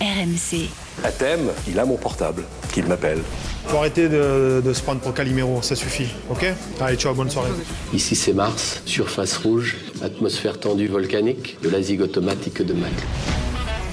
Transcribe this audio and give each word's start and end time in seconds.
RMC. 0.00 0.68
À 1.04 1.10
thème, 1.10 1.50
il 1.68 1.78
a 1.78 1.84
mon 1.84 1.96
portable, 1.96 2.44
qu'il 2.72 2.86
m'appelle. 2.86 3.22
Faut 3.66 3.78
arrêter 3.78 4.08
de, 4.08 4.62
de 4.64 4.72
se 4.72 4.82
prendre 4.82 5.00
pour 5.00 5.14
Calimero, 5.14 5.60
ça 5.62 5.74
suffit, 5.74 6.08
ok? 6.30 6.46
Allez, 6.80 6.96
ciao, 6.96 7.14
bonne 7.14 7.30
soirée. 7.30 7.50
Ici 7.92 8.14
c'est 8.14 8.32
Mars, 8.32 8.82
surface 8.84 9.36
rouge, 9.38 9.76
atmosphère 10.02 10.60
tendue 10.60 10.88
volcanique, 10.88 11.56
de 11.62 11.68
la 11.68 11.82
zig 11.82 12.00
automatique 12.00 12.62
de 12.62 12.74
Mac. 12.74 12.92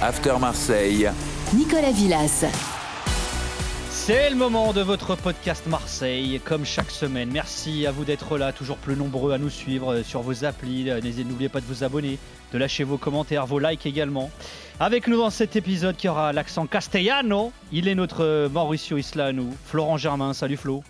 After 0.02 0.34
Marseille. 0.40 1.09
Nicolas 1.54 1.92
Villas. 1.92 2.45
C'est 4.06 4.30
le 4.30 4.36
moment 4.36 4.74
de 4.74 4.82
votre 4.82 5.16
podcast 5.16 5.66
Marseille, 5.66 6.42
comme 6.44 6.66
chaque 6.66 6.92
semaine. 6.92 7.30
Merci 7.32 7.88
à 7.88 7.94
vous 7.94 8.04
d'être 8.04 8.38
là, 8.38 8.52
toujours 8.52 8.76
plus 8.76 8.98
nombreux 8.98 9.32
à 9.32 9.38
nous 9.38 9.50
suivre 9.50 10.02
sur 10.02 10.22
vos 10.22 10.44
applis. 10.44 10.90
N'oubliez 11.26 11.48
pas 11.48 11.62
de 11.62 11.66
vous 11.66 11.86
abonner, 11.86 12.20
de 12.52 12.58
lâcher 12.58 12.84
vos 12.84 12.98
commentaires, 12.98 13.46
vos 13.46 13.60
likes 13.60 13.86
également. 13.86 14.30
Avec 14.82 15.08
nous 15.08 15.16
dans 15.16 15.30
cet 15.30 15.56
épisode 15.56 15.96
qui 15.96 16.10
aura 16.10 16.34
l'accent 16.34 16.68
castellano, 16.68 17.54
il 17.72 17.88
est 17.88 17.96
notre 17.96 18.50
Mauricio 18.52 18.98
Isla 18.98 19.28
à 19.28 19.32
nous, 19.32 19.56
Florent 19.68 19.95
Germain. 19.95 20.34
Salut 20.34 20.58
Flo. 20.58 20.84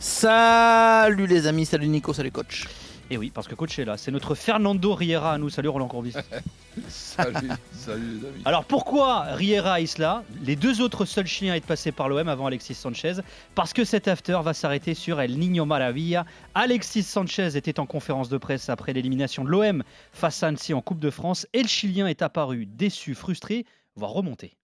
Salut 0.00 1.28
les 1.28 1.46
amis, 1.46 1.66
salut 1.66 1.86
Nico, 1.86 2.12
salut 2.12 2.32
coach. 2.32 2.66
Et 3.14 3.16
oui, 3.16 3.30
parce 3.32 3.46
que 3.46 3.54
coach 3.54 3.78
est 3.78 3.84
là. 3.84 3.96
C'est 3.96 4.10
notre 4.10 4.34
Fernando 4.34 4.92
Riera 4.92 5.34
à 5.34 5.38
nous. 5.38 5.48
Salut 5.48 5.68
Roland 5.68 5.86
Courbis. 5.86 6.14
salut, 6.88 7.48
salut 7.70 8.18
les 8.18 8.26
amis. 8.26 8.42
Alors 8.44 8.64
pourquoi 8.64 9.20
Riera 9.34 9.76
là 9.98 10.24
Les 10.42 10.56
deux 10.56 10.80
autres 10.80 11.04
seuls 11.04 11.28
Chiliens 11.28 11.52
à 11.52 11.56
être 11.56 11.64
passés 11.64 11.92
par 11.92 12.08
l'OM 12.08 12.28
avant 12.28 12.46
Alexis 12.46 12.74
Sanchez. 12.74 13.20
Parce 13.54 13.72
que 13.72 13.84
cet 13.84 14.08
after 14.08 14.40
va 14.42 14.52
s'arrêter 14.52 14.94
sur 14.94 15.20
El 15.20 15.38
Niño 15.38 15.64
Maravilla. 15.64 16.26
Alexis 16.56 17.04
Sanchez 17.04 17.56
était 17.56 17.78
en 17.78 17.86
conférence 17.86 18.28
de 18.28 18.36
presse 18.36 18.68
après 18.68 18.92
l'élimination 18.92 19.44
de 19.44 19.50
l'OM 19.50 19.84
face 20.10 20.42
à 20.42 20.48
Annecy 20.48 20.74
en 20.74 20.82
Coupe 20.82 20.98
de 20.98 21.10
France. 21.10 21.46
Et 21.52 21.62
le 21.62 21.68
Chilien 21.68 22.08
est 22.08 22.20
apparu 22.20 22.66
déçu, 22.66 23.14
frustré, 23.14 23.64
voire 23.94 24.10
remonté. 24.10 24.56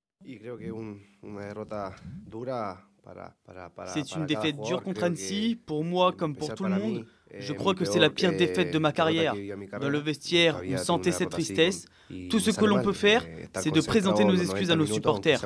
C'est 3.86 4.14
une 4.14 4.26
défaite 4.26 4.60
dure 4.60 4.82
contre 4.82 5.04
Annecy, 5.04 5.58
pour 5.66 5.84
moi 5.84 6.12
comme 6.12 6.36
pour 6.36 6.54
tout 6.54 6.64
le 6.64 6.70
monde. 6.70 7.06
Je 7.38 7.52
crois 7.52 7.74
que 7.74 7.84
c'est 7.84 8.00
la 8.00 8.10
pire 8.10 8.36
défaite 8.36 8.72
de 8.72 8.78
ma 8.78 8.92
carrière. 8.92 9.34
Dans 9.80 9.88
le 9.88 9.98
vestiaire, 9.98 10.60
on 10.68 10.76
sentait 10.76 11.12
cette 11.12 11.30
tristesse. 11.30 11.86
Tout 12.28 12.40
ce 12.40 12.50
que 12.50 12.64
l'on 12.64 12.82
peut 12.82 12.92
faire, 12.92 13.24
c'est 13.54 13.70
de 13.70 13.80
présenter 13.80 14.24
nos 14.24 14.34
excuses 14.34 14.70
à 14.70 14.76
nos 14.76 14.86
supporters. 14.86 15.40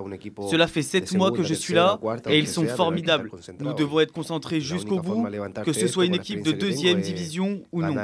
Cela 0.50 0.66
fait 0.66 0.82
sept 0.82 1.12
mois 1.14 1.30
que 1.30 1.42
je 1.42 1.55
suis 1.55 1.75
là 1.75 2.00
et 2.28 2.38
ils 2.38 2.48
sont 2.48 2.66
formidables. 2.66 3.30
Nous 3.60 3.75
devons 3.75 4.00
être 4.00 4.12
concentrés 4.12 4.60
jusqu'au 4.60 5.00
bout, 5.00 5.27
que 5.64 5.72
ce 5.72 5.86
soit 5.86 6.06
une 6.06 6.14
équipe 6.14 6.42
de 6.42 6.52
deuxième 6.52 7.00
division 7.00 7.62
ou 7.72 7.82
non. 7.82 7.94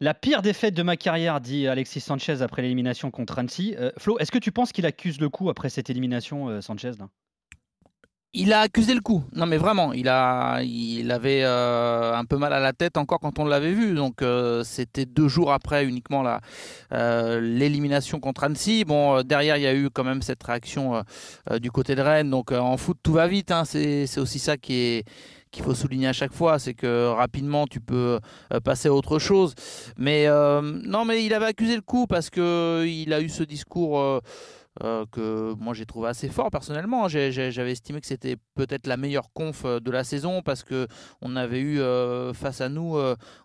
La 0.00 0.14
pire 0.14 0.42
défaite 0.42 0.74
de 0.74 0.84
ma 0.84 0.96
carrière, 0.96 1.40
dit 1.40 1.66
Alexis 1.66 1.98
Sanchez 1.98 2.40
après 2.42 2.62
l'élimination 2.62 3.10
contre 3.10 3.40
Annecy. 3.40 3.74
Euh, 3.76 3.90
Flo, 3.98 4.16
est-ce 4.20 4.30
que 4.30 4.38
tu 4.38 4.52
penses 4.52 4.70
qu'il 4.70 4.86
accuse 4.86 5.20
le 5.20 5.28
coup 5.28 5.50
après 5.50 5.70
cette 5.70 5.90
élimination, 5.90 6.48
euh, 6.48 6.60
Sanchez 6.60 6.92
il 8.34 8.52
a 8.52 8.60
accusé 8.60 8.92
le 8.92 9.00
coup. 9.00 9.24
Non, 9.32 9.46
mais 9.46 9.56
vraiment, 9.56 9.94
il, 9.94 10.06
avait 10.06 11.42
euh, 11.44 12.14
un 12.14 12.24
peu 12.26 12.36
mal 12.36 12.52
à 12.52 12.60
la 12.60 12.74
tête 12.74 12.98
encore 12.98 13.20
quand 13.20 13.38
on 13.38 13.46
l'avait 13.46 13.72
vu. 13.72 13.94
Donc, 13.94 14.22
c'était 14.64 15.06
deux 15.06 15.28
jours 15.28 15.50
après 15.50 15.86
uniquement 15.86 16.22
l'élimination 16.90 18.20
contre 18.20 18.44
Annecy. 18.44 18.84
Bon, 18.84 19.22
derrière, 19.22 19.56
il 19.56 19.62
y 19.62 19.66
a 19.66 19.74
eu 19.74 19.88
quand 19.88 20.04
même 20.04 20.20
cette 20.20 20.42
réaction 20.42 21.02
du 21.58 21.70
côté 21.70 21.94
de 21.94 22.02
Rennes. 22.02 22.28
Donc, 22.28 22.52
en 22.52 22.76
foot, 22.76 22.98
tout 23.02 23.14
va 23.14 23.28
vite. 23.28 23.50
Hein. 23.50 23.64
C'est 23.64 24.18
aussi 24.18 24.38
ça 24.38 24.58
qui 24.58 24.74
est 24.74 25.04
qu'il 25.50 25.64
faut 25.64 25.74
souligner 25.74 26.08
à 26.08 26.12
chaque 26.12 26.32
fois, 26.32 26.58
c'est 26.58 26.74
que 26.74 27.08
rapidement 27.08 27.66
tu 27.66 27.80
peux 27.80 28.18
passer 28.64 28.88
à 28.88 28.92
autre 28.92 29.18
chose. 29.18 29.54
Mais 29.96 30.26
non, 30.62 31.04
mais 31.04 31.24
il 31.24 31.34
avait 31.34 31.46
accusé 31.46 31.74
le 31.74 31.82
coup 31.82 32.06
parce 32.06 32.30
que 32.30 32.84
il 32.86 33.12
a 33.12 33.20
eu 33.20 33.28
ce 33.28 33.42
discours. 33.42 34.20
Que 34.80 35.54
moi 35.54 35.74
j'ai 35.74 35.86
trouvé 35.86 36.08
assez 36.08 36.28
fort 36.28 36.50
personnellement. 36.50 37.08
J'avais 37.08 37.72
estimé 37.72 38.00
que 38.00 38.06
c'était 38.06 38.36
peut-être 38.54 38.86
la 38.86 38.96
meilleure 38.96 39.32
conf 39.32 39.64
de 39.64 39.90
la 39.90 40.04
saison 40.04 40.42
parce 40.42 40.62
que 40.62 40.86
on 41.20 41.36
avait 41.36 41.60
eu 41.60 41.80
face 42.34 42.60
à 42.60 42.68
nous, 42.68 42.96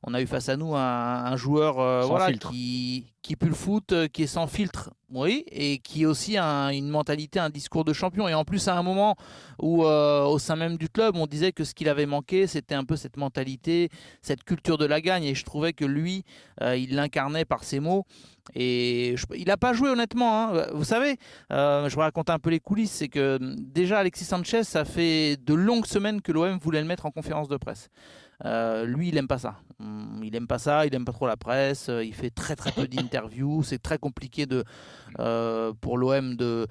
on 0.04 0.14
a 0.14 0.22
eu 0.22 0.28
face 0.28 0.50
à 0.50 0.58
nous 0.58 0.76
un, 0.76 1.36
joueur 1.36 1.76
voilà, 2.08 2.32
qui, 2.34 3.14
qui 3.22 3.36
pue 3.36 3.48
le 3.48 3.56
foot, 3.56 3.94
qui 4.12 4.24
est 4.24 4.28
sans 4.28 4.48
filtre 4.48 4.92
oui, 5.14 5.46
et 5.52 5.78
qui 5.78 6.08
aussi 6.08 6.38
a 6.38 6.74
une 6.74 6.90
mentalité, 6.90 7.40
un 7.40 7.52
discours 7.52 7.86
de 7.86 7.94
champion. 7.94 8.28
Et 8.28 8.34
en 8.34 8.44
plus, 8.44 8.68
à 8.68 8.76
un 8.76 8.82
moment 8.82 9.16
où, 9.60 9.86
euh, 9.86 10.24
au 10.24 10.40
sein 10.40 10.56
même 10.56 10.78
du 10.78 10.90
club, 10.90 11.16
on 11.16 11.28
disait 11.28 11.52
que 11.52 11.64
ce 11.64 11.76
qu'il 11.76 11.88
avait 11.88 12.08
manqué, 12.08 12.48
c'était 12.48 12.74
un 12.74 12.84
peu 12.84 12.96
cette 12.96 13.18
mentalité, 13.18 13.90
cette 14.24 14.44
culture 14.44 14.80
de 14.80 14.86
la 14.86 15.02
gagne. 15.02 15.24
Et 15.24 15.36
je 15.36 15.46
trouvais 15.46 15.74
que 15.74 15.86
lui, 15.86 16.24
euh, 16.62 16.76
il 16.76 16.96
l'incarnait 16.96 17.46
par 17.46 17.64
ses 17.64 17.80
mots. 17.80 18.06
Et 18.56 19.16
il 19.36 19.48
n'a 19.48 19.58
pas 19.58 19.74
joué 19.74 19.90
honnêtement. 19.90 20.50
Hein. 20.50 20.68
Vous 20.74 20.84
savez, 20.84 21.18
euh, 21.52 21.88
je 21.90 21.96
vous 21.96 22.02
raconte 22.02 22.30
un 22.30 22.40
peu 22.40 22.50
les 22.50 22.60
coulisses. 22.60 22.92
C'est 22.92 23.08
que 23.08 23.40
déjà, 23.42 24.00
Alexis 24.00 24.26
Sanchez, 24.26 24.64
ça 24.64 24.86
fait 24.86 25.38
de 25.38 25.54
longues 25.54 25.86
semaines 25.86 26.22
que 26.22 26.32
l'OM 26.32 26.58
voulait 26.60 26.82
le 26.82 26.88
mettre 26.88 27.06
en 27.06 27.12
conférence 27.12 27.48
de 27.48 27.58
presse. 27.58 27.90
lui, 28.44 29.10
il 29.10 29.18
aime 29.18 29.28
pas 29.28 29.40
ça. 29.40 29.56
Hmm, 29.84 30.24
il 30.24 30.34
aime 30.36 30.48
pas 30.48 30.60
ça, 30.60 30.86
il 30.86 30.96
aime 30.96 31.04
pas 31.04 31.12
trop 31.12 31.28
la 31.28 31.36
presse. 31.36 31.92
Il 32.04 32.14
fait 32.14 32.30
très 32.30 32.56
très 32.56 32.72
peu 32.72 32.88
d'interviews. 32.88 33.64
C'est 33.64 33.82
très 33.82 33.98
compliqué 33.98 34.46
de, 34.46 34.64
euh, 35.20 35.74
pour 35.82 35.98
l'OM 35.98 36.36
de, 36.36 36.68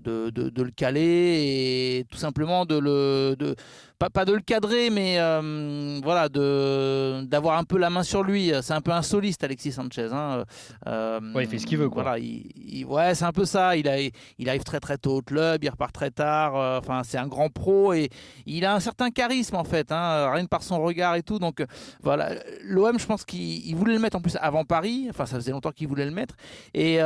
de, 0.00 0.30
de, 0.30 0.62
le 0.62 0.70
caler 0.70 2.00
et 2.00 2.06
tout 2.10 2.18
simplement 2.18 2.66
de 2.66 2.76
le. 2.76 3.36
De, 3.38 3.54
pas, 3.98 4.10
pas 4.10 4.26
de 4.26 4.34
le 4.34 4.40
cadrer, 4.40 4.90
mais 4.90 5.18
euh, 5.18 6.00
voilà, 6.02 6.28
d'avoir 6.28 7.56
un 7.56 7.64
peu 7.64 7.78
la 7.78 7.88
main 7.88 8.02
sur 8.02 8.22
lui. 8.22 8.52
C'est 8.60 8.74
un 8.74 8.82
peu 8.82 8.90
un 8.90 9.00
soliste, 9.00 9.42
Alexis 9.42 9.72
Sanchez. 9.72 10.08
Hein. 10.12 10.44
Euh, 10.86 11.32
ouais, 11.32 11.44
il 11.44 11.48
fait 11.48 11.58
ce 11.58 11.66
qu'il 11.66 11.78
veut. 11.78 11.88
Quoi. 11.88 12.02
Voilà, 12.02 12.18
il, 12.18 12.84
ouais, 12.84 13.14
c'est 13.14 13.24
un 13.24 13.32
peu 13.32 13.46
ça. 13.46 13.74
Il, 13.76 13.88
a, 13.88 13.96
il 14.00 14.48
arrive 14.48 14.64
très 14.64 14.80
très 14.80 14.98
tôt 14.98 15.16
au 15.16 15.22
club, 15.22 15.64
il 15.64 15.70
repart 15.70 15.94
très 15.94 16.10
tard. 16.10 16.54
Enfin, 16.78 17.02
c'est 17.04 17.16
un 17.16 17.28
grand 17.28 17.48
pro 17.48 17.94
et 17.94 18.10
il 18.44 18.66
a 18.66 18.74
un 18.74 18.80
certain 18.80 19.10
charisme 19.10 19.56
en 19.56 19.64
fait, 19.64 19.90
hein, 19.92 20.30
rien 20.30 20.44
que 20.44 20.50
par 20.50 20.62
son 20.62 20.82
regard 20.82 21.14
et 21.14 21.22
tout. 21.22 21.38
Donc 21.38 21.64
voilà, 22.02 22.34
l'OM, 22.62 22.98
je 22.98 23.06
pense 23.06 23.24
qu'il 23.24 23.74
voulait 23.76 23.94
le 23.94 24.00
mettre 24.00 24.16
en 24.16 24.20
plus 24.20 24.36
avant 24.40 24.64
Paris. 24.64 25.06
Enfin, 25.10 25.26
ça 25.26 25.36
faisait 25.36 25.52
longtemps 25.52 25.72
qu'il 25.72 25.88
voulait 25.88 26.04
le 26.04 26.10
mettre. 26.10 26.36
Et 26.74 26.98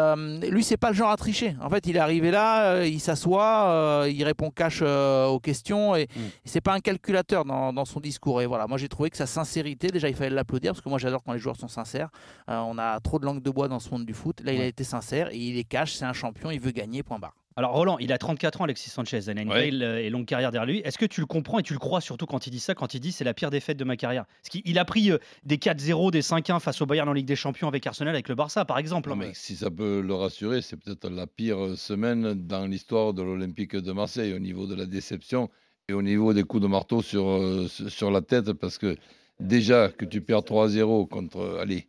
lui, 0.48 0.64
c'est 0.64 0.76
pas 0.76 0.90
le 0.90 0.96
genre 0.96 1.10
à 1.10 1.16
tricher. 1.16 1.56
En 1.60 1.70
fait, 1.70 1.86
il 1.86 1.96
est 1.96 2.00
arrivé 2.00 2.30
là, 2.30 2.72
euh, 2.72 2.86
il 2.86 3.00
s'assoit, 3.00 3.68
euh, 3.68 4.10
il 4.10 4.22
répond 4.24 4.50
cash 4.50 4.80
euh, 4.82 5.26
aux 5.26 5.40
questions 5.40 5.94
et, 5.96 6.08
mm. 6.14 6.20
c'est 6.44 6.60
pas 6.60 6.74
un 6.74 6.80
calculateur 6.80 7.44
dans, 7.44 7.84
son 7.84 8.00
discours. 8.00 8.42
Et 8.42 8.46
voilà, 8.46 8.66
moi 8.66 8.78
j'ai 8.78 8.88
trouvé 8.88 9.10
que 9.10 9.16
sa 9.16 9.26
sincérité, 9.26 9.88
déjà 9.88 10.08
il 10.08 10.14
fallait 10.14 10.30
l'applaudir 10.30 10.72
parce 10.72 10.82
que 10.82 10.88
moi 10.88 10.98
j'adore 10.98 11.22
quand 11.24 11.32
les 11.32 11.38
joueurs 11.38 11.56
sont 11.56 11.68
sincères. 11.68 12.10
on 12.46 12.78
a 12.78 13.00
trop 13.00 13.18
de 13.18 13.24
langue 13.24 13.42
de 13.42 13.50
bois 13.50 13.68
dans 13.68 13.80
ce 13.80 13.90
monde 13.90 14.04
du 14.04 14.14
foot. 14.14 14.40
Là, 14.44 14.52
il 14.52 14.60
a 14.60 14.66
été 14.66 14.84
sincère 14.84 15.28
et 15.30 15.36
il 15.36 15.58
est 15.58 15.64
cash, 15.64 15.94
c'est 15.94 16.04
un 16.04 16.12
champion, 16.12 16.50
il 16.50 16.60
veut 16.60 16.72
gagner, 16.72 17.02
point 17.02 17.18
barre. 17.18 17.34
Alors 17.60 17.72
Roland, 17.72 17.98
il 17.98 18.10
a 18.10 18.16
34 18.16 18.62
ans, 18.62 18.64
Alexis 18.64 18.88
Sanchez, 18.88 19.18
il 19.18 19.38
a 19.38 19.42
une 19.42 19.50
belle 19.50 19.82
et 19.82 20.08
longue 20.08 20.24
carrière 20.24 20.50
derrière 20.50 20.64
lui. 20.64 20.78
Est-ce 20.78 20.96
que 20.96 21.04
tu 21.04 21.20
le 21.20 21.26
comprends 21.26 21.58
et 21.58 21.62
tu 21.62 21.74
le 21.74 21.78
crois 21.78 22.00
surtout 22.00 22.24
quand 22.24 22.46
il 22.46 22.50
dit 22.50 22.58
ça, 22.58 22.74
quand 22.74 22.94
il 22.94 23.00
dit 23.00 23.12
c'est 23.12 23.22
la 23.22 23.34
pire 23.34 23.50
défaite 23.50 23.76
de 23.76 23.84
ma 23.84 23.98
carrière? 23.98 24.24
Parce 24.42 24.48
qu'il 24.48 24.78
a 24.78 24.84
pris 24.86 25.10
euh, 25.10 25.18
des 25.44 25.58
4-0, 25.58 26.10
des 26.10 26.22
5-1 26.22 26.58
face 26.60 26.80
au 26.80 26.86
Bayern 26.86 27.06
en 27.06 27.12
Ligue 27.12 27.26
des 27.26 27.36
Champions 27.36 27.68
avec 27.68 27.86
Arsenal, 27.86 28.14
avec 28.14 28.30
le 28.30 28.34
Barça 28.34 28.64
par 28.64 28.78
exemple. 28.78 29.10
Non, 29.10 29.16
mais 29.16 29.32
si 29.34 29.56
ça 29.56 29.70
peut 29.70 30.00
le 30.00 30.14
rassurer, 30.14 30.62
c'est 30.62 30.78
peut-être 30.78 31.10
la 31.10 31.26
pire 31.26 31.76
semaine 31.76 32.32
dans 32.32 32.64
l'histoire 32.64 33.12
de 33.12 33.20
l'Olympique 33.20 33.76
de 33.76 33.92
Marseille 33.92 34.32
au 34.32 34.38
niveau 34.38 34.66
de 34.66 34.74
la 34.74 34.86
déception 34.86 35.50
et 35.90 35.92
au 35.92 36.00
niveau 36.00 36.32
des 36.32 36.44
coups 36.44 36.62
de 36.62 36.66
marteau 36.66 37.02
sur, 37.02 37.28
euh, 37.28 37.68
sur 37.68 38.10
la 38.10 38.22
tête 38.22 38.54
parce 38.54 38.78
que 38.78 38.96
déjà 39.38 39.90
que 39.90 40.06
tu 40.06 40.22
perds 40.22 40.44
3-0 40.44 41.08
contre 41.08 41.58
allez, 41.60 41.88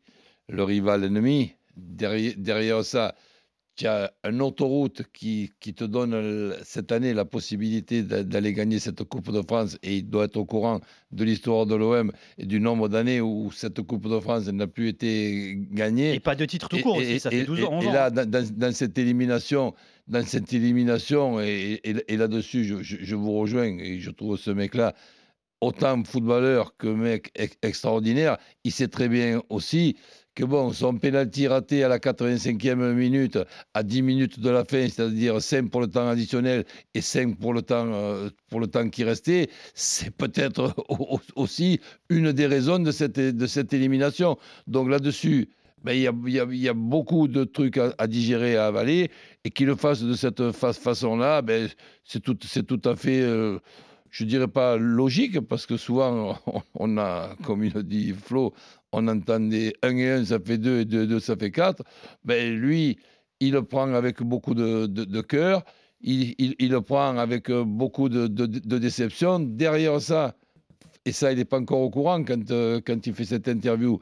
le 0.50 0.66
rival 0.66 1.06
ennemi, 1.06 1.54
derrière, 1.78 2.34
derrière 2.36 2.84
ça 2.84 3.16
il 3.80 3.86
y 3.86 3.88
a 3.88 4.12
une 4.24 4.42
autoroute 4.42 5.04
qui, 5.14 5.54
qui, 5.60 5.74
te 5.74 5.84
donne 5.84 6.54
cette 6.64 6.92
année 6.92 7.14
la 7.14 7.26
possibilité 7.26 8.04
d'aller 8.04 8.54
gagner 8.54 8.80
cette 8.80 9.04
Coupe 9.04 9.32
de 9.32 9.42
France 9.42 9.78
et 9.82 9.98
il 9.98 10.10
doit 10.10 10.26
être 10.26 10.38
au 10.38 10.46
courant 10.46 10.82
de 11.12 11.24
l'histoire 11.24 11.66
de 11.66 11.76
l'OM 11.76 12.12
et 12.38 12.46
du 12.46 12.60
nombre 12.60 12.90
d'années 12.90 13.22
où 13.22 13.52
cette 13.52 13.82
Coupe 13.82 14.08
de 14.08 14.20
France 14.20 14.48
n'a 14.48 14.68
plus 14.68 14.90
été 14.90 15.58
gagnée. 15.72 16.14
Et 16.14 16.20
pas 16.20 16.36
de 16.36 16.46
titre 16.46 16.68
tout 16.68 16.80
court 16.80 16.98
aussi, 16.98 17.20
ça 17.20 17.32
fait 17.32 17.44
12 17.44 17.64
ans. 17.64 17.82
Et, 17.82 17.86
là, 17.86 18.10
dans, 18.12 18.74
cette 18.74 18.98
élimination, 18.98 19.74
dans 20.08 20.26
cette 20.26 20.54
élimination, 20.54 21.40
et, 21.40 21.82
là-dessus, 22.10 22.66
je, 22.66 22.84
je, 22.84 23.16
vous 23.16 23.34
rejoins 23.34 23.78
et 23.80 24.00
je 24.00 24.12
trouve 24.12 24.38
ce 24.38 24.52
mec-là 24.52 24.94
autant 25.62 26.04
footballeur 26.04 26.76
que 26.76 26.88
mec 26.88 27.32
extraordinaire. 27.62 28.38
Il 28.64 28.72
sait 28.72 28.88
très 28.88 29.08
bien 29.08 29.42
aussi 29.50 29.96
que 30.36 30.44
bon, 30.44 30.72
son 30.72 30.98
pénalty 30.98 31.48
raté 31.48 31.84
à 31.84 31.90
la 31.90 32.00
85e 32.00 32.94
minute, 32.94 33.40
à 33.74 33.84
10 33.84 34.02
minutes 34.02 34.40
de 34.40 34.50
la 34.50 34.64
fin, 34.64 34.88
c'est-à-dire 34.88 35.42
5 35.42 35.70
pour 35.70 35.82
le 35.82 35.88
temps 35.88 36.08
additionnel 36.08 36.66
et 36.94 37.02
5 37.02 37.38
pour 37.38 37.54
le 37.54 37.62
temps, 37.62 37.92
euh, 37.94 38.30
pour 38.50 38.60
le 38.60 38.68
temps 38.68 38.88
qui 38.90 39.04
restait, 39.04 39.50
c'est 39.74 40.12
peut-être 40.12 40.74
aussi 41.36 41.80
une 42.10 42.32
des 42.32 42.46
raisons 42.46 42.80
de 42.80 42.92
cette, 42.92 43.20
de 43.20 43.48
cette 43.48 43.74
élimination. 43.74 44.38
Donc 44.68 44.90
là-dessus, 44.90 45.50
ben, 45.84 45.94
il 45.94 46.02
y, 46.02 46.08
a, 46.08 46.46
y, 46.50 46.70
a, 46.70 46.74
beaucoup 46.74 47.28
de 47.28 47.44
trucs 47.44 47.78
à, 47.78 48.08
digérer, 48.08 48.56
à 48.56 48.68
avaler, 48.68 49.10
et 49.44 49.50
qu'il 49.50 49.66
le 49.66 49.76
fasse 49.76 50.04
de 50.04 50.14
cette 50.14 50.52
façon-là, 50.52 51.42
ben, 51.42 51.68
c'est 52.06 52.22
tout, 52.22 52.36
tout 52.36 52.82
à 52.86 52.96
fait... 52.96 53.22
Euh, 53.22 53.60
je 54.12 54.26
dirais 54.26 54.48
pas 54.48 54.78
logique, 54.78 55.40
parce 55.40 55.66
que 55.66 55.78
souvent, 55.78 56.38
on 56.76 56.98
a, 56.98 57.36
comme 57.44 57.64
il 57.64 57.74
dit 57.84 58.14
Flo, 58.14 58.54
on 58.92 59.08
entendait 59.08 59.74
1 59.82 59.98
et 59.98 60.12
1, 60.12 60.26
ça 60.26 60.40
fait 60.40 60.58
2, 60.58 60.82
et 60.82 60.86
2 60.86 61.04
et 61.04 61.08
2, 61.08 61.20
ça 61.20 61.36
fait 61.36 61.52
4. 61.52 61.82
Ben, 62.26 62.54
lui, 62.54 63.00
il 63.40 63.54
le 63.54 63.64
prend 63.64 63.92
avec 63.94 64.22
beaucoup 64.22 64.54
de, 64.54 64.86
de, 64.86 65.22
cœur, 65.22 65.64
il, 66.02 66.36
il, 66.38 66.70
le 66.70 66.82
prend 66.82 67.18
avec 67.18 67.50
beaucoup 67.52 68.10
de, 68.10 68.28
de, 68.28 68.78
déception. 68.78 69.40
Derrière 69.40 70.02
ça, 70.02 70.36
et 71.06 71.12
ça, 71.12 71.32
il 71.32 71.38
n'est 71.38 71.46
pas 71.46 71.60
encore 71.60 71.82
au 71.82 71.90
courant 71.90 72.24
quand, 72.24 72.52
euh, 72.52 72.82
quand 72.86 73.08
il 73.08 73.14
fait 73.14 73.26
cette 73.26 73.48
interview, 73.48 74.00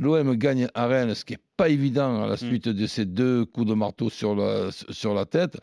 l'OM 0.00 0.34
gagne 0.36 0.68
à 0.74 0.86
Rennes, 0.86 1.14
ce 1.14 1.24
qui 1.24 1.34
n'est 1.34 1.40
pas 1.56 1.68
évident 1.68 2.22
à 2.22 2.26
la 2.26 2.34
mm. 2.34 2.38
suite 2.38 2.68
de 2.68 2.86
ces 2.86 3.04
deux 3.04 3.44
coups 3.44 3.66
de 3.66 3.74
marteau 3.74 4.10
sur 4.10 4.34
la, 4.34 4.70
sur 4.70 5.14
la 5.14 5.24
tête. 5.24 5.58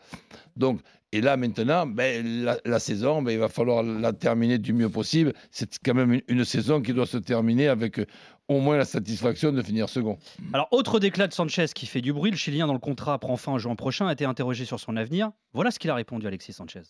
Donc, 0.56 0.80
et 1.14 1.20
là, 1.20 1.36
maintenant, 1.36 1.86
ben, 1.86 2.48
la, 2.64 2.78
saison, 2.78 3.20
ben, 3.20 3.32
il 3.32 3.38
va 3.38 3.50
falloir 3.50 3.82
la 3.82 4.14
terminer 4.14 4.56
du 4.56 4.72
mieux 4.72 4.88
possible. 4.88 5.34
C'est 5.50 5.78
quand 5.84 5.92
même 5.92 6.22
une, 6.26 6.44
saison 6.44 6.80
qui 6.80 6.94
doit 6.94 7.06
se 7.06 7.18
terminer 7.18 7.68
avec 7.68 7.98
euh, 7.98 8.06
au 8.48 8.60
moins 8.60 8.78
la 8.78 8.86
satisfaction 8.86 9.52
de 9.52 9.60
finir 9.60 9.90
second. 9.90 10.18
Alors, 10.54 10.68
autre 10.70 10.98
déclat 11.00 11.28
de 11.28 11.34
Sanchez 11.34 11.66
qui 11.74 11.84
fait 11.84 12.00
du 12.00 12.14
bruit, 12.14 12.30
le 12.30 12.36
Chilien 12.38 12.66
dans 12.66 12.72
le 12.72 12.78
contrat 12.78 13.18
prend 13.18 13.36
fin 13.36 13.52
en 13.52 13.58
juin 13.58 13.76
prochain, 13.76 14.06
a 14.06 14.12
été 14.14 14.24
interrogé 14.24 14.64
sur 14.64 14.80
son 14.80 14.96
avenir. 14.96 15.32
Voilà 15.52 15.70
ce 15.70 15.78
qu'il 15.78 15.90
a 15.90 15.94
répondu 15.94 16.26
Alexis 16.26 16.54
Sanchez. 16.54 16.82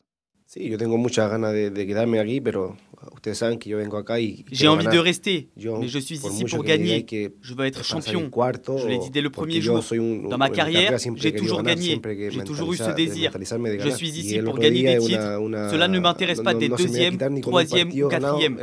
Sí, 0.52 0.68
yo 0.68 0.76
tengo 0.76 0.98
muchas 0.98 1.30
ganas 1.30 1.54
de, 1.54 1.70
de 1.70 1.86
quedarme 1.86 2.20
aquí, 2.20 2.42
pero 2.42 2.76
ustedes 3.14 3.38
saben 3.38 3.58
que 3.58 3.70
yo 3.70 3.78
vengo 3.78 3.96
acá 3.96 4.20
y. 4.20 4.44
J'ai 4.50 4.68
envie 4.68 4.86
de 4.86 4.98
rester, 4.98 5.48
mais 5.56 5.88
je 5.88 5.98
suis 5.98 6.16
ici 6.16 6.44
pour 6.44 6.62
gagner. 6.62 7.06
Je 7.40 7.54
veux 7.54 7.64
être 7.64 7.82
champion. 7.82 8.30
je 8.76 8.86
l'ai 8.86 8.98
dit 8.98 9.10
dès 9.10 9.22
le 9.22 9.30
premier 9.30 9.62
jour. 9.62 9.82
Dans 10.28 10.36
ma 10.36 10.50
carrière, 10.50 10.98
j'ai 11.16 11.34
toujours 11.34 11.62
gagné. 11.62 11.98
J'ai 12.28 12.44
toujours 12.44 12.70
eu 12.74 12.76
ce 12.76 12.90
désir. 12.90 13.32
Je 13.32 13.90
suis 13.90 14.10
ici 14.10 14.40
pour 14.40 14.58
gagner 14.58 14.82
des 14.82 14.98
titres. 14.98 15.40
Cela 15.70 15.88
ne 15.88 15.98
m'intéresse 15.98 16.42
pas 16.42 16.52
d'être 16.52 16.76
deuxième, 16.76 17.16
troisième 17.40 17.88
ou 17.88 18.08
quatrième. 18.08 18.58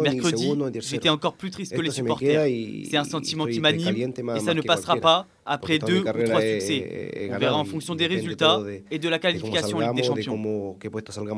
Mercredi, 0.00 0.52
j'étais 0.78 1.08
encore 1.08 1.34
plus 1.34 1.50
triste 1.50 1.74
que 1.74 1.80
les 1.80 1.90
supporters. 1.90 2.46
C'est 2.88 2.96
un 2.96 3.04
sentiment 3.04 3.46
qui 3.46 3.58
m'anime 3.58 4.12
et 4.36 4.40
ça 4.40 4.54
ne 4.54 4.62
passera 4.62 4.96
pas 4.96 5.26
après 5.44 5.78
deux 5.78 6.00
ou 6.00 6.24
trois 6.24 6.40
succès. 6.40 7.28
On 7.30 7.38
verra 7.38 7.56
en 7.56 7.64
fonction 7.64 7.94
des 7.94 8.06
résultats 8.06 8.60
et 8.90 8.98
de 8.98 9.08
la 9.08 9.18
qualification 9.18 9.78
en 9.78 9.80
Ligue 9.80 9.96
des 9.96 10.02
Champions. 10.02 10.76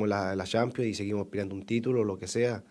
la, 0.06 0.45
Champions 0.45 0.85
y 0.85 0.95
seguimos 0.95 1.27
un 1.33 1.61
título, 1.61 2.05
lo 2.05 2.17
que 2.17 2.27
sea. 2.27 2.62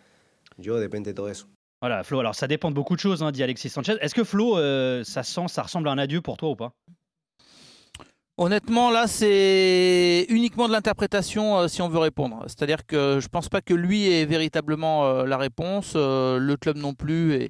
Yo 0.57 0.80
depende 0.80 1.12
de 1.12 1.13
todo 1.13 1.30
eso. 1.30 1.47
Voilà, 1.81 2.03
Flo, 2.03 2.19
alors 2.19 2.35
ça 2.35 2.47
dépend 2.47 2.69
de 2.69 2.75
beaucoup 2.75 2.95
de 2.95 3.01
choses, 3.01 3.24
hein, 3.24 3.31
dit 3.31 3.44
Alexis 3.44 3.69
Sanchez. 3.69 3.97
Est-ce 4.00 4.15
que 4.15 4.24
Flo, 4.24 4.57
euh, 4.57 5.03
ça 5.03 5.24
sent, 5.24 5.47
ça 5.47 5.63
ressemble 5.63 5.89
à 5.89 5.91
un 5.91 5.97
adieu 5.97 6.21
pour 6.21 6.38
toi 6.38 6.51
ou 6.51 6.56
pas? 6.56 6.71
Honnêtement, 8.43 8.91
là, 8.91 9.07
c'est 9.07 10.25
uniquement 10.27 10.67
de 10.67 10.73
l'interprétation 10.73 11.59
euh, 11.59 11.67
si 11.69 11.81
on 11.81 11.87
veut 11.87 11.99
répondre. 11.99 12.43
C'est-à-dire 12.47 12.85
que 12.85 13.19
je 13.21 13.25
ne 13.25 13.29
pense 13.29 13.47
pas 13.47 13.61
que 13.61 13.73
lui 13.73 14.11
ait 14.11 14.25
véritablement 14.25 15.05
euh, 15.05 15.25
la 15.25 15.37
réponse, 15.37 15.95
le 15.95 16.55
club 16.57 16.75
non 16.75 16.93
plus, 16.93 17.49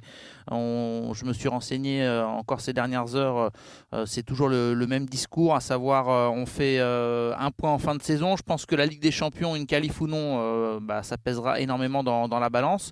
je 0.51 1.25
me 1.25 1.33
suis 1.33 1.47
renseigné 1.47 2.03
euh, 2.03 2.25
encore 2.25 2.61
ces 2.61 2.73
dernières 2.73 3.15
heures. 3.15 3.37
Euh, 3.37 3.49
euh, 3.93 4.05
c'est 4.05 4.23
toujours 4.23 4.49
le, 4.49 4.85
même 4.87 5.05
discours, 5.05 5.55
à 5.55 5.61
savoir 5.61 6.07
on 6.33 6.45
fait 6.45 6.79
un 6.79 7.51
point 7.51 7.71
en 7.71 7.77
fin 7.77 7.95
de 7.95 8.01
saison. 8.01 8.35
Je 8.35 8.43
pense 8.43 8.65
que 8.65 8.75
la 8.75 8.85
Ligue 8.85 9.01
des 9.01 9.11
Champions, 9.11 9.55
une 9.55 9.65
qualif 9.65 10.01
ou 10.01 10.07
non, 10.07 10.79
bah, 10.81 11.03
ça 11.03 11.17
pèsera 11.17 11.59
énormément 11.59 12.03
dans, 12.03 12.39
la 12.39 12.49
balance. 12.49 12.91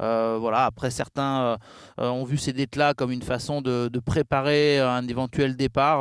Voilà, 0.00 0.64
après 0.64 0.90
certains 0.90 1.56
ont 1.98 2.24
vu 2.24 2.38
ces 2.38 2.52
dettes-là 2.52 2.94
comme 2.94 3.12
une 3.12 3.22
façon 3.22 3.60
de, 3.62 3.90
préparer 4.04 4.80
un 4.80 5.06
éventuel 5.06 5.56
départ. 5.56 6.00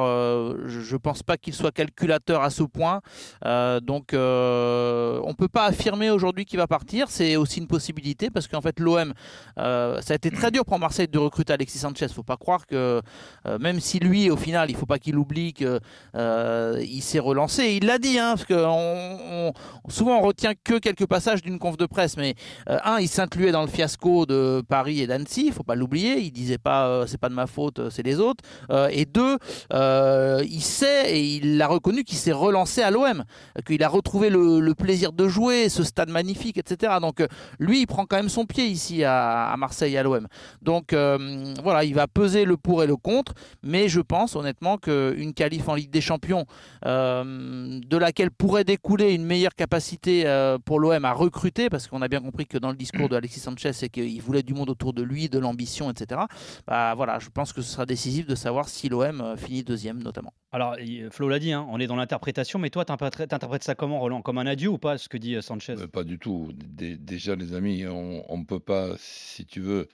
je 0.65 0.93
ne 0.93 0.97
pense 0.97 1.21
pas 1.21 1.37
qu'il 1.37 1.53
soit 1.53 1.71
calculateur 1.71 2.41
à 2.41 2.49
ce 2.49 2.63
point. 2.63 3.01
donc 3.43 4.09
on 4.13 4.15
ne 4.15 5.35
peut 5.35 5.47
pas 5.47 5.65
affirmer 5.65 6.09
aujourd'hui 6.09 6.45
qu'il 6.45 6.59
va 6.59 6.67
partir. 6.67 7.09
C'est 7.09 7.35
aussi 7.35 7.59
une 7.59 7.67
possibilité 7.67 8.29
parce 8.29 8.47
qu'en 8.47 8.61
fait 8.61 8.79
l'OM, 8.79 9.13
ça 9.57 9.99
a 10.09 10.13
été 10.13 10.31
très 10.31 10.51
dur 10.51 10.65
pour 10.65 10.79
Marseille 10.79 11.07
de 11.07 11.19
recruter 11.19 11.53
Alexis 11.53 11.79
Sanchez. 11.79 12.07
Faut 12.07 12.23
pas 12.23 12.37
croire 12.37 12.65
que 12.65 13.01
euh, 13.45 13.59
même 13.59 13.79
si 13.79 13.99
lui, 13.99 14.29
au 14.29 14.37
final, 14.37 14.69
il 14.69 14.75
faut 14.75 14.85
pas 14.85 14.99
qu'il 14.99 15.17
oublie 15.17 15.53
que 15.53 15.79
euh, 16.15 16.83
il 16.87 17.01
s'est 17.01 17.19
relancé. 17.19 17.77
Il 17.81 17.85
l'a 17.85 17.97
dit, 17.97 18.17
hein, 18.17 18.33
parce 18.35 18.45
que 18.45 18.53
on, 18.53 19.53
souvent 19.89 20.19
on 20.19 20.21
retient 20.21 20.53
que 20.63 20.79
quelques 20.79 21.05
passages 21.05 21.41
d'une 21.41 21.59
conf 21.59 21.77
de 21.77 21.85
presse. 21.85 22.17
Mais 22.17 22.35
euh, 22.69 22.77
un, 22.83 22.99
il 22.99 23.07
s'incluait 23.07 23.51
dans 23.51 23.61
le 23.61 23.67
fiasco 23.67 23.88
de 23.97 24.61
Paris 24.67 25.01
et 25.01 25.07
d'Annecy. 25.07 25.45
Il 25.47 25.53
faut 25.53 25.63
pas 25.63 25.75
l'oublier. 25.75 26.19
Il 26.19 26.31
disait 26.31 26.57
pas 26.57 27.05
c'est 27.07 27.19
pas 27.19 27.29
de 27.29 27.33
ma 27.33 27.47
faute, 27.47 27.89
c'est 27.89 28.03
les 28.03 28.19
autres. 28.19 28.43
et 28.91 29.05
deux, 29.05 29.37
il 29.71 30.61
sait 30.61 31.13
et 31.15 31.35
il 31.35 31.57
l'a 31.57 31.67
reconnu 31.67 32.03
qu'il 32.03 32.17
s'est 32.17 32.31
relancé 32.31 32.81
à 32.81 32.91
l'OM, 32.91 33.23
qu'il 33.65 33.83
a 33.83 33.89
retrouvé 33.89 34.29
le, 34.29 34.73
plaisir 34.73 35.11
de 35.11 35.27
jouer, 35.27 35.67
ce 35.67 35.83
stade 35.83 36.09
magnifique, 36.09 36.57
etc. 36.57 36.93
Donc 37.01 37.23
lui, 37.59 37.81
il 37.81 37.87
prend 37.87 38.05
quand 38.05 38.17
même 38.17 38.29
son 38.29 38.45
pied 38.45 38.65
ici 38.65 39.03
à, 39.03 39.55
Marseille 39.57 39.97
à 39.97 40.03
l'OM. 40.03 40.27
Donc 40.61 40.93
euh, 40.93 41.53
voilà, 41.63 41.83
il 41.83 41.93
va 41.93 42.07
peser 42.07 42.45
le 42.45 42.57
pour 42.57 42.83
et 42.83 42.87
le 42.87 42.95
contre, 42.95 43.33
mais 43.63 43.87
je 43.87 44.01
pense 44.01 44.35
honnêtement 44.35 44.77
qu'une 44.77 45.33
qualif 45.33 45.67
en 45.67 45.75
Ligue 45.75 45.91
des 45.91 46.01
Champions, 46.01 46.45
euh, 46.85 47.79
de 47.85 47.97
laquelle 47.97 48.31
pourrait 48.31 48.63
découler 48.63 49.13
une 49.13 49.25
meilleure 49.25 49.55
capacité 49.55 50.23
euh, 50.25 50.57
pour 50.63 50.79
l'OM 50.79 51.03
à 51.05 51.13
recruter, 51.13 51.69
parce 51.69 51.87
qu'on 51.87 52.01
a 52.01 52.07
bien 52.07 52.21
compris 52.21 52.45
que 52.45 52.57
dans 52.57 52.69
le 52.69 52.75
discours 52.75 53.09
de 53.09 53.15
Alexis 53.15 53.39
Sanchez, 53.39 53.71
c'est 53.79 53.89
qu'il 53.89 54.21
voulait 54.21 54.43
du 54.43 54.53
monde 54.53 54.69
autour 54.69 54.93
de 54.93 55.01
lui, 55.01 55.29
de 55.29 55.39
l'ambition, 55.39 55.89
etc. 55.89 56.21
Bah, 56.67 56.93
voilà, 56.95 57.19
je 57.19 57.29
pense 57.29 57.53
que 57.53 57.61
ce 57.61 57.71
sera 57.71 57.85
décisif 57.85 58.25
de 58.27 58.35
savoir 58.35 58.69
si 58.69 58.89
l'OM 58.89 59.35
finit 59.37 59.63
deuxième 59.63 60.03
notamment. 60.03 60.33
Alors, 60.51 60.75
Flo 61.11 61.29
l'a 61.29 61.39
dit, 61.39 61.53
hein, 61.53 61.65
on 61.69 61.79
est 61.79 61.87
dans 61.87 61.95
l'interprétation, 61.95 62.59
mais 62.59 62.69
toi, 62.69 62.85
tu 62.85 62.91
interprètes 62.91 63.63
ça 63.63 63.75
comment, 63.75 63.99
Roland? 63.99 64.21
Comme 64.21 64.37
un 64.37 64.47
adieu 64.47 64.69
ou 64.69 64.77
pas, 64.77 64.97
ce 64.97 65.09
que 65.09 65.17
dit 65.17 65.41
Sanchez? 65.41 65.75
Pas 65.91 66.03
du 66.03 66.19
tout. 66.19 66.51
déjà, 66.55 67.35
les 67.35 67.53
amis, 67.53 67.85
on 67.87 68.37
ne 68.37 68.45
peut 68.45 68.59
pas, 68.59 68.93
si 68.97 69.45
tu 69.45 69.61
veux, 69.61 69.87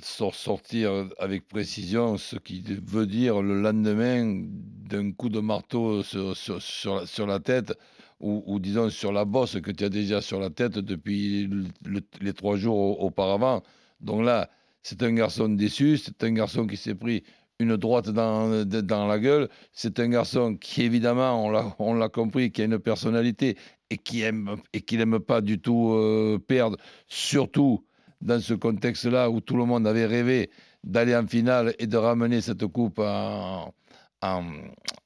sortir 0.00 1.08
avec 1.18 1.48
précision 1.48 2.16
ce 2.16 2.36
qui 2.36 2.62
veut 2.62 3.06
dire 3.06 3.42
le 3.42 3.60
lendemain 3.60 4.44
d'un 4.46 5.12
coup 5.12 5.28
de 5.28 5.40
marteau 5.40 6.02
sur, 6.02 6.36
sur, 6.36 7.26
la, 7.26 7.40
tête 7.40 7.74
ou, 8.22 8.58
disons 8.60 8.88
sur 8.88 9.12
la 9.12 9.24
bosse 9.24 9.60
que 9.60 9.70
tu 9.70 9.84
as 9.84 9.88
déjà 9.88 10.20
sur 10.20 10.38
la 10.38 10.50
tête 10.50 10.78
depuis 10.78 11.50
les 12.20 12.32
trois 12.32 12.56
jours 12.56 13.02
auparavant. 13.02 13.62
Donc 14.00 14.24
là, 14.24 14.48
c'est 14.82 15.02
un 15.02 15.12
garçon 15.12 15.48
déçu, 15.48 15.98
c'est 15.98 16.22
un 16.24 16.32
garçon 16.32 16.66
qui 16.66 16.76
s'est 16.76 16.94
pris 16.94 17.24
une 17.58 17.76
droite 17.76 18.08
dans, 18.10 18.64
dans 18.64 19.06
la 19.06 19.18
gueule, 19.18 19.48
c'est 19.72 20.00
un 20.00 20.08
garçon 20.08 20.56
qui 20.56 20.82
évidemment, 20.82 21.44
on 21.78 21.94
l'a 21.94 22.08
compris, 22.08 22.50
qui 22.50 22.62
a 22.62 22.64
une 22.64 22.78
personnalité 22.78 23.56
et 23.90 23.98
qui 23.98 24.22
aime 24.22 24.56
et 24.72 24.80
qui 24.80 24.96
n'aime 24.96 25.20
pas 25.20 25.40
du 25.40 25.60
tout 25.60 25.92
euh, 25.92 26.38
perdre, 26.38 26.76
surtout 27.08 27.84
dans 28.20 28.40
ce 28.40 28.54
contexte-là 28.54 29.30
où 29.30 29.40
tout 29.40 29.56
le 29.56 29.64
monde 29.64 29.86
avait 29.86 30.06
rêvé 30.06 30.50
d'aller 30.84 31.14
en 31.14 31.26
finale 31.26 31.74
et 31.78 31.86
de 31.86 31.96
ramener 31.96 32.40
cette 32.40 32.66
coupe 32.66 32.96
dans, 32.96 33.72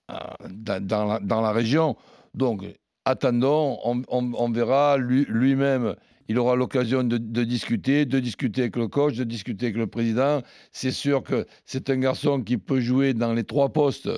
la, 0.09 1.53
région. 1.53 1.97
Donc, 2.35 2.65
attendons, 3.07 3.79
on, 4.09 4.51
verra. 4.51 4.99
Lui-même, 4.99 5.95
il 6.29 6.39
aura 6.39 6.57
l'occasion 6.57 7.05
de, 7.05 7.17
discuter, 7.45 8.05
de 8.05 8.21
discuter 8.21 8.63
avec 8.63 8.77
le 8.77 8.89
coach, 8.89 9.15
de 9.15 9.25
discuter 9.25 9.67
avec 9.67 9.79
le 9.79 9.87
président. 9.87 10.43
C'est 10.73 10.91
sûr 10.91 11.23
que 11.23 11.47
c'est 11.65 11.89
un 11.89 11.97
garçon 11.97 12.43
qui 12.43 12.59
peut 12.59 12.81
jouer 12.81 13.15
dans 13.15 13.33
les 13.33 13.45
trois 13.45 13.73
postes 13.73 14.11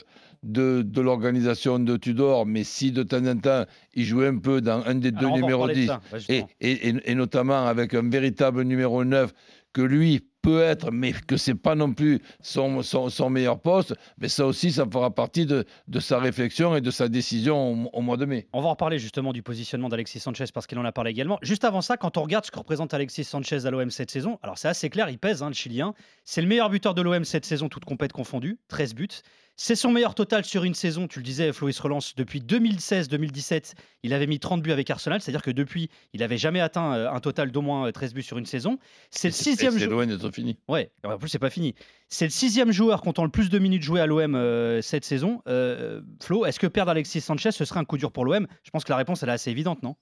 de, 0.43 0.85
l'organisation 1.01 1.79
de 1.79 1.97
Tudor, 1.97 2.47
mais 2.47 2.65
si 2.65 2.91
de 2.91 3.03
temps 3.03 3.25
en 3.27 3.37
temps 3.37 3.65
il 3.95 4.05
jouait 4.05 4.29
un 4.29 4.39
peu 4.39 4.61
dans 4.61 4.83
un 4.87 4.95
des 4.95 5.11
deux 5.11 5.31
numéros 5.31 5.69
10, 5.69 5.91
et, 6.29 6.45
et, 6.61 7.15
notamment 7.15 7.67
avec 7.67 7.93
un 7.95 8.09
véritable 8.09 8.63
numéro 8.63 9.05
9 9.05 9.33
que 9.73 9.83
lui 9.83 10.25
peut 10.49 10.63
être, 10.63 10.91
mais 10.91 11.13
que 11.13 11.37
c'est 11.37 11.55
pas 11.55 11.75
non 11.75 11.93
plus 11.93 12.23
son, 12.41 12.83
son, 12.83 13.29
meilleur 13.29 13.61
poste, 13.61 13.95
mais 14.17 14.31
ça 14.31 14.47
aussi, 14.47 14.73
ça 14.73 14.87
fera 14.91 15.15
partie 15.15 15.45
de, 15.45 15.67
de 15.89 16.01
sa 16.01 16.19
réflexion 16.19 16.75
et 16.75 16.81
de 16.81 16.91
sa 16.91 17.11
décision 17.11 17.87
au, 17.93 18.01
mois 18.01 18.17
de 18.17 18.25
mai. 18.25 18.49
On 18.55 18.63
va 18.63 18.69
en 18.69 18.71
reparler 18.71 18.99
justement 18.99 19.35
du 19.35 19.43
positionnement 19.43 19.91
d'Alexis 19.91 20.21
Sanchez 20.21 20.47
parce 20.55 20.67
qu'il 20.67 20.79
en 20.79 20.87
a 20.87 20.93
parlé 20.93 21.11
également. 21.11 21.39
Juste 21.43 21.65
avant 21.65 21.83
ça, 21.83 21.99
quand 21.99 22.17
on 22.17 22.23
regarde 22.23 22.47
ce 22.47 22.51
que 22.51 22.59
représente 22.59 22.95
Alexis 22.95 23.25
Sanchez 23.25 23.67
à 23.67 23.71
l'OM 23.71 23.91
cette 23.91 24.11
saison, 24.11 24.39
alors 24.43 24.57
c'est 24.57 24.69
assez 24.69 24.89
clair, 24.89 25.11
il 25.11 25.19
pèse, 25.19 25.43
hein, 25.43 25.49
le 25.49 25.55
Chilien. 25.55 25.93
C'est 26.25 26.41
le 26.41 26.49
meilleur 26.49 26.71
buteur 26.71 26.95
de 26.95 27.03
l'OM 27.03 27.27
cette 27.27 27.45
saison, 27.45 27.69
toute 27.69 27.85
compète 27.85 28.13
confondue, 28.13 28.59
13 28.69 28.95
buts. 28.95 29.09
C'est 29.61 29.75
son 29.75 29.91
meilleur 29.91 30.15
total 30.15 30.45
sur 30.45 30.63
une 30.63 30.75
saison, 30.75 31.09
tu 31.09 31.19
le 31.19 31.25
disais, 31.25 31.53
Flo, 31.53 31.71
se 31.73 31.83
relance 31.83 32.15
depuis 32.15 32.39
2016-2017. 32.39 33.73
Il 34.05 34.15
avait 34.15 34.29
mis 34.29 34.39
30 34.39 34.63
buts 34.63 34.71
avec 34.71 34.89
Arsenal, 34.89 35.21
c'est-à-dire 35.21 35.43
que 35.43 35.51
depuis, 35.51 35.91
il 36.13 36.21
n'avait 36.21 36.39
jamais 36.39 36.61
atteint 36.61 36.95
euh, 36.95 37.11
un 37.11 37.19
total 37.19 37.51
d'au 37.51 37.61
moins 37.61 37.91
13 37.91 38.15
buts 38.15 38.23
sur 38.23 38.39
une 38.39 38.47
saison. 38.47 38.79
C'est 39.11 39.27
le 39.27 39.33
sixième 39.33 39.77
joueur. 39.77 40.07
Ouais, 40.69 40.91
en 41.05 41.19
plus, 41.19 41.29
c'est 41.29 41.39
pas 41.39 41.51
fini. 41.51 41.75
C'est 42.09 42.27
le 42.27 42.31
sixième 42.31 42.73
joueur 42.73 43.03
comptant 43.03 43.25
le 43.25 43.31
plus 43.31 43.51
de 43.51 43.59
minutes 43.59 43.83
jouées 43.83 44.01
à 44.01 44.07
l'OM 44.07 44.35
euh, 44.35 44.81
cette 44.83 45.05
saison. 45.05 45.43
Euh, 45.47 46.01
Flo, 46.23 46.47
est-ce 46.47 46.59
que 46.59 46.67
perdre 46.67 46.91
Alexis 46.91 47.21
Sanchez, 47.21 47.53
ce 47.53 47.65
serait 47.65 47.81
un 47.81 47.85
coup 47.85 47.99
dur 47.99 48.13
pour 48.13 48.25
l'OM 48.25 48.47
Je 48.63 48.71
pense 48.71 48.85
que 48.85 48.91
la 48.91 48.97
réponse, 48.97 49.23
elle 49.23 49.29
est 49.29 49.33
assez 49.33 49.51
évidente, 49.51 49.83
non? 49.83 49.97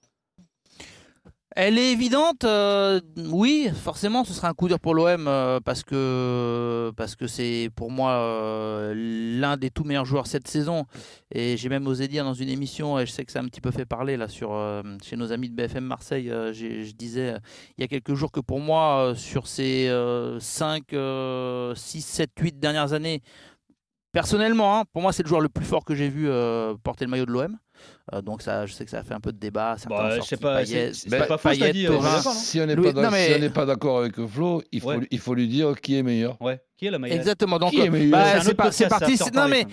Elle 1.59 1.79
est 1.79 1.91
évidente, 1.91 2.43
euh, 2.43 3.01
oui, 3.31 3.71
forcément, 3.73 4.23
ce 4.23 4.31
sera 4.31 4.47
un 4.47 4.53
coup 4.53 4.67
dur 4.67 4.79
pour 4.79 4.93
l'OM 4.93 5.27
euh, 5.27 5.59
parce 5.59 5.81
que 5.81 6.93
c'est 7.25 7.71
pour 7.75 7.89
moi 7.89 8.11
euh, 8.11 8.93
l'un 9.39 9.57
des 9.57 9.71
tout 9.71 9.83
meilleurs 9.83 10.05
joueurs 10.05 10.27
cette 10.27 10.47
saison. 10.47 10.85
Et 11.31 11.57
j'ai 11.57 11.67
même 11.67 11.87
osé 11.87 12.07
dire 12.07 12.23
dans 12.23 12.35
une 12.35 12.49
émission, 12.49 12.99
et 12.99 13.07
je 13.07 13.11
sais 13.11 13.25
que 13.25 13.31
ça 13.31 13.39
a 13.39 13.41
un 13.41 13.47
petit 13.47 13.59
peu 13.59 13.71
fait 13.71 13.87
parler 13.87 14.17
là 14.17 14.27
sur 14.27 14.55
chez 15.01 15.15
nos 15.15 15.31
amis 15.31 15.49
de 15.49 15.55
BFM 15.55 15.83
Marseille, 15.83 16.27
je 16.27 16.91
disais 16.91 17.33
il 17.79 17.81
y 17.81 17.83
a 17.83 17.87
quelques 17.87 18.13
jours 18.13 18.31
que 18.31 18.39
pour 18.39 18.59
moi, 18.59 19.13
sur 19.15 19.47
ces 19.47 19.91
5, 20.39 20.83
6, 21.73 22.01
7, 22.01 22.29
8 22.39 22.59
dernières 22.59 22.93
années, 22.93 23.23
personnellement, 24.11 24.79
hein, 24.79 24.83
pour 24.93 25.01
moi 25.01 25.11
c'est 25.13 25.23
le 25.23 25.29
joueur 25.29 25.41
le 25.41 25.49
plus 25.49 25.65
fort 25.65 25.83
que 25.85 25.95
j'ai 25.95 26.09
vu 26.09 26.27
euh, 26.29 26.75
porter 26.83 27.05
le 27.05 27.11
maillot 27.11 27.25
de 27.25 27.31
l'OM. 27.31 27.57
Euh, 28.13 28.21
donc 28.23 28.41
ça, 28.41 28.65
je 28.65 28.73
sais 28.73 28.85
que 28.85 28.89
ça 28.91 28.99
a 28.99 29.03
fait 29.03 29.13
un 29.13 29.19
peu 29.19 29.31
de 29.31 29.37
débat. 29.37 29.75
Bah, 29.87 30.15
je 30.15 30.21
sais 30.21 30.37
pas, 30.37 30.61
Payet- 30.63 30.93
c'est- 30.93 31.09
Payet, 31.43 31.73
dit. 31.73 31.85
Si 32.33 32.59
on 32.59 32.65
n'est 32.65 32.75
pas, 32.75 33.11
mais- 33.11 33.49
si 33.49 33.49
d'accord 33.67 33.99
avec 33.99 34.15
Flo, 34.25 34.63
il 34.71 34.81
faut, 34.81 34.87
Ouais. 34.89 34.97
lui- 34.97 35.07
il 35.11 35.19
faut 35.19 35.35
lui 35.35 35.47
dire 35.47 35.75
qui 35.79 35.95
est 35.97 36.03
meilleur. 36.03 36.41
Ouais. 36.41 36.59
Qui 36.77 36.87
est 36.87 36.91
la 36.91 36.97
meilleure 36.97 37.17
Exactement. 37.17 37.59
Donc, 37.59 37.71
Qui 37.71 37.81
est 37.81 37.87
euh, 37.87 37.91
meilleur 37.91 38.11
bah, 38.11 38.41
C'est 38.41 38.55
podcast, 38.55 38.89
parti. 38.89 39.17
Non 39.33 39.47
mais 39.47 39.65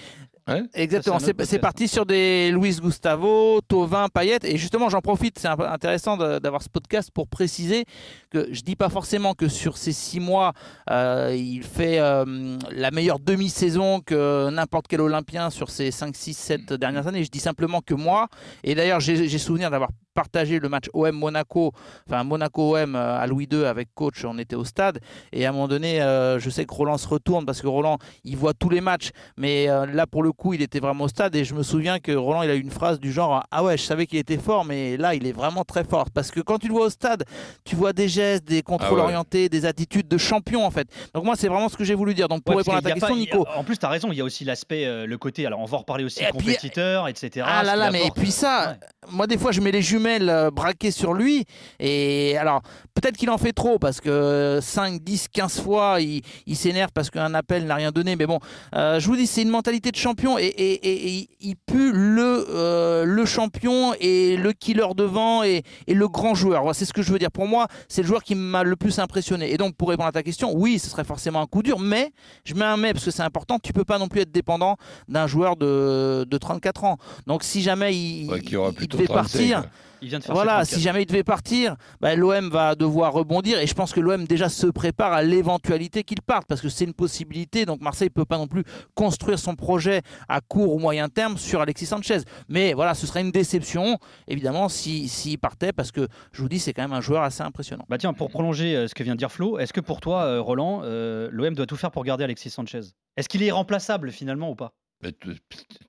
Exactement. 0.75 1.19
C'est 1.19 1.59
parti 1.59 1.89
sur 1.89 2.05
des 2.05 2.51
Luis 2.51 2.77
Gustavo, 2.77 3.61
Tovin, 3.67 4.09
Payet. 4.09 4.39
Et 4.43 4.59
justement, 4.59 4.89
j'en 4.89 5.01
profite. 5.01 5.39
C'est 5.39 5.49
intéressant 5.49 6.17
d'avoir 6.17 6.63
ce 6.63 6.69
podcast 6.69 7.11
pour 7.13 7.29
préciser 7.29 7.85
que 8.31 8.49
je 8.53 8.61
dis 8.61 8.77
pas 8.77 8.89
forcément 8.89 9.35
que 9.35 9.49
sur 9.49 9.77
ces 9.77 9.93
six 9.93 10.21
mois, 10.21 10.53
euh, 10.91 11.35
il 11.37 11.63
fait 11.63 11.99
euh, 11.99 12.59
la 12.71 12.91
meilleure 12.91 13.21
demi-saison 13.21 14.01
que 14.01 14.51
n'importe 14.51 14.87
quel 14.89 15.01
Olympien 15.01 15.51
sur 15.51 15.71
ces 15.71 15.91
5, 15.91 16.15
6, 16.15 16.35
7 16.35 16.73
dernières 16.75 17.07
années. 17.07 17.25
Je 17.25 17.31
dis 17.31 17.41
simplement 17.41 17.81
que 17.81 17.95
moi, 17.95 18.29
et 18.63 18.75
d'ailleurs 18.75 19.01
j'ai 19.01 19.39
souvenir 19.39 19.71
d'avoir 19.71 19.91
partagé 20.15 20.59
le 20.61 20.69
match 20.69 20.87
OM 20.95 21.13
Monaco, 21.17 21.73
enfin 22.09 22.23
Monaco 22.25 22.77
OM 22.77 22.95
euh, 22.95 23.19
à 23.21 23.27
Louis 23.27 23.49
II 23.53 23.65
avec 23.65 23.89
coach, 23.95 24.25
on 24.25 24.39
était 24.39 24.57
au 24.57 24.65
stade 24.65 25.01
et 25.33 25.45
à 25.45 25.49
un 25.51 25.53
moment 25.53 25.69
donné, 25.69 26.01
euh, 26.01 26.39
je 26.39 26.49
sais 26.51 26.65
que 26.65 26.73
Roland 26.73 26.97
se 26.99 27.09
retourne 27.09 27.45
parce 27.45 27.61
que 27.61 27.67
Roland 27.67 27.99
il 28.25 28.37
voit 28.37 28.55
tous 28.55 28.69
les 28.71 28.81
matchs, 28.81 29.11
mais 29.37 29.69
euh, 29.69 29.87
là 29.87 30.07
pour 30.07 30.23
le 30.23 30.33
coup 30.33 30.55
il 30.55 30.63
était 30.63 30.81
vraiment 30.81 31.05
au 31.05 31.09
stade 31.09 31.35
et 31.37 31.45
je 31.45 31.55
me 31.55 31.63
souviens 31.63 31.99
que 31.99 32.13
Roland 32.13 32.43
il 32.43 32.51
a 32.51 32.55
eu 32.55 32.61
une 32.61 32.71
phrase 32.71 33.01
du 33.01 33.13
genre 33.13 33.43
ah 33.51 33.65
ouais 33.65 33.77
je 33.77 33.83
savais 33.83 34.07
qu'il 34.07 34.19
était 34.19 34.39
fort 34.39 34.65
mais 34.65 34.97
là 34.97 35.15
il 35.15 35.27
est 35.27 35.33
vraiment 35.33 35.65
très 35.65 35.85
fort 35.85 36.11
parce 36.11 36.31
que 36.31 36.41
quand 36.41 36.59
tu 36.59 36.69
le 36.69 36.75
vois 36.75 36.87
au 36.87 36.91
stade 36.91 37.25
tu 37.65 37.75
vois 37.77 37.93
des 37.93 38.09
gestes, 38.09 38.45
des 38.47 38.63
contrôles 38.63 38.91
Ah 38.93 38.95
ouais. 38.95 39.03
orientés, 39.07 39.49
des 39.49 39.67
attitudes 39.67 40.07
de 40.09 40.19
champion 40.19 40.65
en 40.65 40.71
fait. 40.71 40.87
Donc 41.13 41.25
moi 41.25 41.35
c'est 41.37 41.49
vraiment 41.49 41.69
ce 41.69 41.77
que 41.77 41.85
j'ai 41.85 41.95
voulu 41.95 42.15
dire. 42.15 42.29
Donc 42.29 42.45
pour 42.45 42.55
Ouais, 42.55 42.63
répondre 42.63 42.79
à 42.79 42.83
ta 42.83 42.91
question 42.93 43.09
pas- 43.09 43.15
a- 43.15 43.19
Nico. 43.19 43.47
En 43.57 43.65
plus, 43.65 43.79
tu 43.79 43.85
as 43.87 43.89
raison, 43.89 44.09
il 44.13 44.19
y 44.19 44.21
a 44.21 44.25
aussi 44.25 44.45
l'aspect, 44.45 44.85
euh, 44.87 45.07
le 45.07 45.19
côté, 45.19 45.47
alors 45.47 45.61
on 45.61 45.65
va 45.65 45.77
en 45.77 45.81
reparler 45.81 46.05
aussi, 46.05 46.21
Et 46.23 46.27
puis- 46.27 46.33
compétiteur, 46.39 47.09
etc. 47.09 47.45
Ah 47.49 47.63
là 47.65 47.75
là, 47.77 47.91
mais 47.91 48.07
et 48.07 48.11
puis 48.11 48.31
ça, 48.31 48.77
Ouais. 48.81 48.87
moi 49.11 49.27
des 49.27 49.39
fois 49.39 49.51
je 49.53 49.61
mets 49.61 49.73
les 49.73 49.83
jumelles 50.05 50.29
euh, 50.29 50.51
braquées 50.51 50.91
sur 50.91 51.15
lui. 51.15 51.45
Et 51.81 52.37
alors, 52.39 52.63
peut-être 52.95 53.17
qu'il 53.17 53.31
en 53.31 53.39
fait 53.39 53.53
trop 53.53 53.79
parce 53.79 54.01
que 54.01 54.59
5, 54.63 55.03
10, 55.03 55.29
15 55.33 55.61
fois 55.61 55.97
il, 56.01 56.23
il 56.47 56.57
s'énerve 56.57 56.91
parce 56.93 57.11
qu'un 57.11 57.35
appel 57.35 57.67
n'a 57.67 57.75
rien 57.77 57.91
donné. 57.91 58.17
Mais 58.17 58.27
bon, 58.27 58.39
euh, 58.75 59.01
je 59.01 59.07
vous 59.07 59.17
dis, 59.17 59.27
c'est 59.27 59.43
une 59.43 59.49
mentalité 59.51 59.91
de 59.91 59.97
champion 59.97 60.39
et, 60.39 60.43
et- 60.45 60.87
et- 60.89 61.19
et 61.21 61.29
il 61.41 61.57
pue 61.57 61.93
le, 61.93 62.47
euh, 62.51 63.05
le 63.05 63.25
champion 63.25 63.95
et 64.01 64.37
le 64.37 64.53
killer 64.53 64.87
devant 64.97 65.43
et, 65.43 65.63
le 65.89 66.09
grand 66.09 66.35
joueur. 66.35 66.63
Voilà, 66.63 66.75
c'est 66.75 66.85
ce 66.85 66.93
que 66.93 67.03
je 67.03 67.13
veux 67.13 67.19
dire. 67.19 67.31
Pour 67.31 67.47
moi, 67.47 67.67
c'est 67.89 68.03
le 68.03 68.09
joueur 68.09 68.23
qui 68.23 68.35
m'a 68.35 68.63
le 68.63 68.77
plus 68.77 68.99
impressionné. 68.99 69.53
Et 69.53 69.57
donc, 69.57 69.75
pour 69.77 69.89
répondre 69.91 70.09
à 70.09 70.13
ta 70.13 70.23
question, 70.23 70.53
oui, 70.55 70.79
ce 70.79 70.89
serait 70.91 71.05
forcément 71.05 71.41
un 71.41 71.47
coup 71.47 71.63
dur, 71.63 71.79
mais 71.79 72.13
je 72.45 72.55
mets 72.55 72.65
un 72.65 72.77
mais 72.77 72.93
parce 72.93 73.05
que 73.05 73.11
c'est 73.11 73.23
important. 73.23 73.59
Tu 73.59 73.73
peux 73.73 73.85
pas 73.85 73.99
non 73.99 74.09
plus 74.09 74.21
être 74.21 74.33
dépendant 74.33 74.77
d'un 75.09 75.27
joueur 75.27 75.57
de, 75.57 76.27
de 76.29 76.39
34 76.39 76.85
ans. 76.85 76.99
Donc, 77.27 77.43
si 77.45 77.63
jamais 77.63 77.95
il, 77.95 78.31
Ouais, 78.31 78.41
il 78.83 78.89
devait 78.89 79.07
35, 79.07 79.15
partir, 79.15 79.59
ouais. 79.61 79.65
Il 80.05 80.11
vient 80.11 80.19
de 80.19 80.25
faire 80.25 80.35
voilà, 80.35 80.67
si 80.67 80.73
34. 80.73 80.83
jamais 80.83 81.03
il 81.03 81.07
devait 81.07 81.25
partir, 81.25 81.77
bah, 82.03 82.15
l'OM 82.15 82.51
va 82.51 82.75
devoir 82.75 83.15
rebondir 83.15 83.59
et 83.59 83.67
je 83.67 83.73
pense 83.73 83.95
que 83.95 84.01
l'OM 84.01 84.27
déjà 84.27 84.51
se 84.51 84.67
prépare 84.67 85.15
à 85.15 85.23
l'éventualité 85.23 86.05
qu'il 86.05 86.21
parte 86.21 86.47
parce 86.47 86.61
que 86.61 86.69
c'est 86.69 86.85
une 86.85 86.93
possibilité. 86.93 87.65
Donc 87.65 87.81
Marseille 87.81 88.11
peut 88.11 88.27
pas 88.27 88.37
non 88.37 88.47
plus 88.47 88.65
construire 88.95 89.39
son 89.39 89.55
projet 89.55 90.03
à 90.29 90.43
court 90.43 90.75
ou 90.75 90.79
moyen 90.79 91.09
terme 91.09 91.39
sur 91.39 91.63
Alexis 91.63 91.87
Sanchez. 91.87 92.19
Mais 92.51 92.75
voilà, 92.75 92.93
ce 92.93 93.07
serait 93.07 93.23
une 93.23 93.31
déception 93.31 93.99
évidemment 94.29 94.69
s'il 94.69 95.09
si, 95.09 95.31
s'il 95.31 95.39
partait 95.39 95.73
parce 95.73 95.91
que 95.91 96.07
je 96.33 96.43
vous 96.43 96.51
dis 96.51 96.59
c'est 96.59 96.75
quand 96.75 96.83
même 96.83 96.93
un 96.93 97.01
joueur 97.01 97.23
assez 97.23 97.43
impressionnant. 97.43 97.87
Bah 97.89 97.97
tiens, 97.97 98.13
pour 98.13 98.29
prolonger 98.29 98.77
euh, 98.77 98.89
ce 98.89 98.95
que 98.95 99.03
vient 99.03 99.15
de 99.15 99.19
dire 99.19 99.33
Flo, 99.33 99.59
est-ce 99.59 99.73
que 99.73 99.81
pour 99.81 100.01
toi, 100.01 100.25
euh, 100.25 100.41
Roland, 100.41 100.83
euh, 100.85 101.29
l'OM 101.33 101.55
doit 101.55 101.67
tout 101.67 101.77
faire 101.77 101.91
pour 101.91 102.05
garder 102.05 102.25
Alexis 102.25 102.51
Sanchez? 102.51 102.81
Est-ce 103.17 103.29
qu'il 103.29 103.43
est 103.43 103.47
irremplaçable 103.47 104.11
finalement 104.11 104.51
ou 104.51 104.55
pas? 104.55 104.75
Mais 105.03 105.13
tu, 105.13 105.31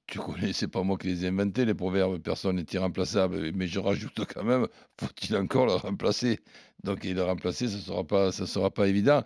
tu 0.07 0.19
connais, 0.19 0.51
c'est 0.53 0.67
pas 0.67 0.83
moi 0.83 0.97
qui 0.97 1.07
les 1.07 1.25
ai 1.25 1.29
inventés, 1.29 1.65
les 1.65 1.73
proverbes, 1.73 2.19
personne 2.19 2.57
n'est 2.57 2.65
irremplaçable. 2.73 3.51
Mais 3.53 3.67
je 3.67 3.79
rajoute 3.79 4.19
quand 4.33 4.43
même, 4.43 4.67
faut-il 4.99 5.35
encore 5.37 5.65
le 5.67 5.73
remplacer? 5.73 6.39
Donc, 6.83 7.03
il 7.05 7.15
le 7.15 7.23
remplacer, 7.23 7.67
ce 7.69 7.77
ne 7.77 7.81
sera, 7.81 8.03
pas- 8.03 8.31
sera 8.31 8.69
pas 8.71 8.87
évident. 8.87 9.23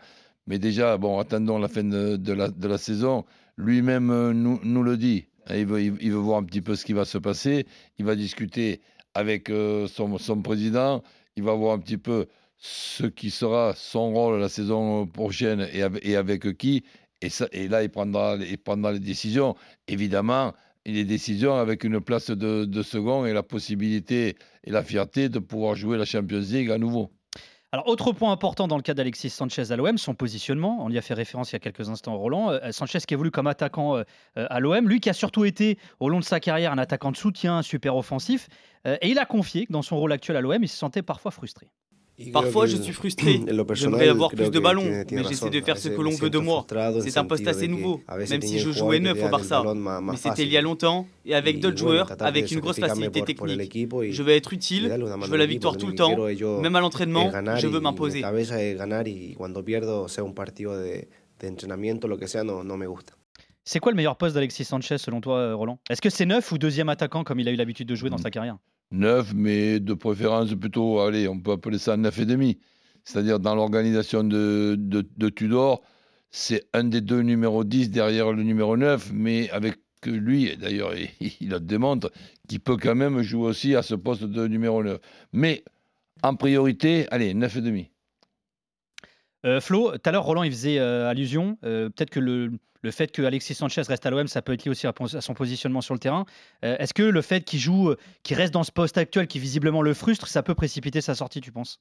Mais 0.48 0.60
déjà, 0.60 0.98
bon, 0.98 1.20
attendons 1.20 1.58
la 1.58 1.68
fin 1.68 1.84
de, 1.84 2.34
la, 2.34 2.50
de 2.50 2.68
la 2.68 2.78
saison. 2.78 3.26
Lui-même 3.58 4.10
euh, 4.12 4.34
nous, 4.34 4.60
nous 4.64 4.84
le 4.84 4.98
dit. 4.98 5.28
hein, 5.48 5.56
Il 5.58 5.66
veut, 5.66 5.80
veut 5.92 6.16
voir 6.16 6.40
un 6.40 6.44
petit 6.44 6.62
peu 6.62 6.76
ce 6.76 6.86
qui 6.86 6.94
va 6.94 7.06
se 7.06 7.18
passer. 7.18 7.66
Il 7.98 8.06
va 8.06 8.16
discuter 8.16 8.82
avec 9.14 9.50
euh, 9.50 9.88
son, 9.88 10.18
son 10.18 10.42
président. 10.42 11.04
Il 11.36 11.44
va 11.44 11.54
voir 11.54 11.74
un 11.76 11.80
petit 11.80 11.98
peu 11.98 12.28
ce 12.58 13.06
qui 13.06 13.30
sera 13.32 13.74
son 13.76 14.12
rôle 14.14 14.40
la 14.40 14.50
saison 14.50 15.08
prochaine 15.08 15.62
et 15.72 15.84
et 16.04 16.16
avec 16.16 16.58
qui. 16.58 16.84
Et, 17.22 17.68
là, 17.68 17.84
il 17.84 17.90
prendra, 17.90 18.38
les 18.38 19.00
décisions. 19.00 19.56
Évidemment, 19.88 20.54
les 20.86 21.04
décisions 21.04 21.56
avec 21.56 21.84
une 21.84 22.00
place 22.00 22.32
de, 22.32 22.82
second 22.84 23.26
et 23.26 23.34
la 23.34 23.44
possibilité 23.44 24.36
et 24.64 24.72
la 24.72 24.84
fierté 24.84 25.30
de 25.30 25.40
pouvoir 25.40 25.76
jouer 25.76 25.98
la 25.98 26.06
Champions 26.06 26.40
League 26.40 26.72
à 26.72 26.78
nouveau. 26.78 27.12
Alors, 27.72 27.88
autre 27.88 28.14
point 28.14 28.32
important 28.32 28.68
dans 28.68 28.78
le 28.78 28.82
cas 28.82 28.96
d'Alexis 28.96 29.30
Sanchez 29.30 29.72
à 29.72 29.76
l'OM, 29.76 30.00
son 30.00 30.16
positionnement. 30.16 30.80
On 30.82 30.90
y 30.90 30.98
a 30.98 31.04
fait 31.04 31.14
référence 31.14 31.52
il 31.52 31.54
y 31.54 31.58
a 31.58 31.60
quelques 31.60 31.88
instants, 31.88 32.18
Roland. 32.18 32.50
Euh, 32.50 32.72
Sanchez 32.72 32.98
qui 33.08 33.14
évolue 33.14 33.30
comme 33.30 33.46
attaquant 33.46 33.98
euh, 33.98 34.04
à 34.36 34.60
l'OM, 34.60 34.90
lui 34.90 35.00
qui 35.00 35.10
a 35.12 35.14
surtout 35.14 35.46
été 35.46 35.78
au 36.00 36.10
long 36.10 36.20
de 36.20 36.24
sa 36.24 36.40
carrière 36.40 36.72
un 36.72 36.80
attaquant 36.80 37.12
de 37.12 37.18
soutien 37.18 37.62
super 37.62 37.96
offensif. 37.96 38.48
Euh, 38.88 38.98
et 39.02 39.10
il 39.10 39.20
a 39.20 39.26
confié 39.26 39.68
que 39.68 39.72
dans 39.72 39.84
son 39.84 39.98
rôle 39.98 40.12
actuel 40.12 40.36
à 40.38 40.42
l'OM, 40.42 40.64
il 40.64 40.68
se 40.68 40.78
sentait 40.78 41.04
parfois 41.04 41.30
frustré. 41.30 41.68
Parfois, 42.34 42.66
je 42.66 42.78
suis 42.78 42.94
frustré. 42.94 43.42
J'aimerais 43.74 44.10
avoir 44.10 44.32
plus 44.32 44.50
de 44.52 44.60
ballons, 44.60 44.86
mais 45.12 45.24
j'essaie 45.24 45.50
de 45.50 45.62
faire 45.62 45.78
ce 45.78 45.90
que 45.90 46.02
l'on 46.02 46.12
veut 46.12 46.30
de 46.30 46.40
moi. 46.40 46.66
C'est 47.02 47.18
un 47.18 47.26
poste 47.26 47.48
assez 47.48 47.68
nouveau, 47.68 48.02
même 48.30 48.42
si 48.42 48.60
je 48.60 48.72
jouais 48.72 49.00
neuf 49.00 49.22
au 49.24 49.30
Barça. 49.30 49.64
Mais 50.02 50.18
c'était 50.18 50.44
il 50.44 50.52
y 50.52 50.58
a 50.58 50.62
longtemps, 50.62 51.08
et 51.26 51.36
avec 51.36 51.60
d'autres 51.60 51.78
joueurs, 51.78 52.12
avec 52.20 52.52
une 52.52 52.60
grosse 52.60 52.80
facilité 52.80 53.24
technique. 53.24 53.74
Je 54.12 54.24
veux 54.24 54.34
être 54.34 54.54
utile, 54.54 54.92
je 55.22 55.30
veux 55.30 55.38
la 55.38 55.46
victoire 55.46 55.78
tout 55.78 55.88
le 55.88 55.96
temps, 55.96 56.16
même 56.62 56.76
à 56.76 56.82
l'entraînement, 56.82 57.32
je 57.58 57.68
veux 57.68 57.80
m'imposer. 57.80 58.24
C'est 63.66 63.80
quoi 63.80 63.92
le 63.92 63.96
meilleur 63.96 64.18
poste 64.18 64.34
d'Alexis 64.34 64.66
Sanchez 64.66 64.98
selon 64.98 65.22
toi, 65.22 65.54
Roland? 65.54 65.80
Est-ce 65.90 66.02
que 66.02 66.10
c'est 66.10 66.26
neuf 66.26 66.52
ou 66.52 66.58
deuxième 66.58 66.90
attaquant 66.90 67.24
comme 67.24 67.40
il 67.40 67.48
a 67.48 67.52
eu 67.52 67.56
l'habitude 67.56 67.88
de 67.88 67.94
jouer 67.96 68.10
dans 68.10 68.18
sa 68.18 68.32
carrière? 68.32 68.58
Neuf, 68.92 69.34
mais 69.36 69.80
de 69.80 69.94
préférence 69.94 70.54
plutôt, 70.56 71.00
allez, 71.00 71.28
on 71.28 71.40
peut 71.40 71.52
appeler 71.52 71.78
ça 71.78 71.96
neuf 71.96 72.18
et 72.20 72.26
demi. 72.26 72.60
C'est-à-dire 73.04 73.40
dans 73.40 73.56
l'organisation 73.56 74.24
de, 74.24 75.30
Tudor, 75.30 75.82
c'est 76.32 76.68
un 76.74 76.84
des 76.84 77.02
deux 77.02 77.22
numéros 77.22 77.64
10 77.64 77.92
derrière 77.92 78.32
le 78.34 78.44
numéro 78.44 78.78
9, 78.78 79.12
mais 79.14 79.50
avec 79.52 79.76
lui, 80.06 80.56
d'ailleurs, 80.58 80.94
il, 81.20 81.32
il 81.40 81.50
le 81.50 81.60
démontre, 81.60 82.12
qu'il 82.48 82.60
peut 82.60 82.78
quand 82.78 82.96
même 82.96 83.22
jouer 83.22 83.48
aussi 83.48 83.76
à 83.76 83.84
ce 83.84 83.96
poste 83.96 84.24
de 84.24 84.48
numéro 84.48 84.84
9. 84.84 85.00
Mais 85.34 85.64
en 86.24 86.36
priorité, 86.36 87.08
allez, 87.12 87.34
neuf 87.34 87.56
et 87.58 87.62
demi. 87.62 87.92
Euh, 89.46 89.62
Flo, 89.62 89.92
tout 89.92 90.10
à 90.10 90.12
l'heure, 90.12 90.24
Roland, 90.24 90.44
il 90.44 90.52
faisait 90.52 90.80
euh, 90.80 91.10
allusion. 91.10 91.58
Euh, 91.64 91.90
Peut-être 91.90 92.10
que 92.10 92.20
le, 92.20 92.52
le, 92.82 92.92
fait 92.92 93.12
que 93.12 93.22
Alexis 93.22 93.56
Sanchez 93.56 93.82
reste 93.82 94.06
à 94.06 94.10
l'OM, 94.10 94.28
ça 94.28 94.42
peut 94.42 94.54
être 94.54 94.66
lié 94.66 94.72
aussi 94.72 94.88
à, 94.88 94.94
à 95.14 95.22
son 95.22 95.34
positionnement 95.34 95.82
sur 95.82 95.94
le 95.94 96.00
terrain. 96.00 96.26
Est-ce 96.62 96.94
que 96.94 97.04
le 97.04 97.22
fait 97.22 97.42
qu'il 97.44 97.62
qu'il 98.24 98.38
reste 98.38 98.54
dans 98.54 98.64
ce 98.64 98.72
poste 98.72 98.98
actuel 98.98 99.28
qui 99.28 99.40
visiblement 99.40 99.82
le 99.82 99.94
frustre, 99.94 100.28
ça 100.28 100.44
peut 100.44 100.56
précipiter 100.56 101.02
sa 101.02 101.16
sortie, 101.16 101.42
tu 101.42 101.52
penses? 101.52 101.80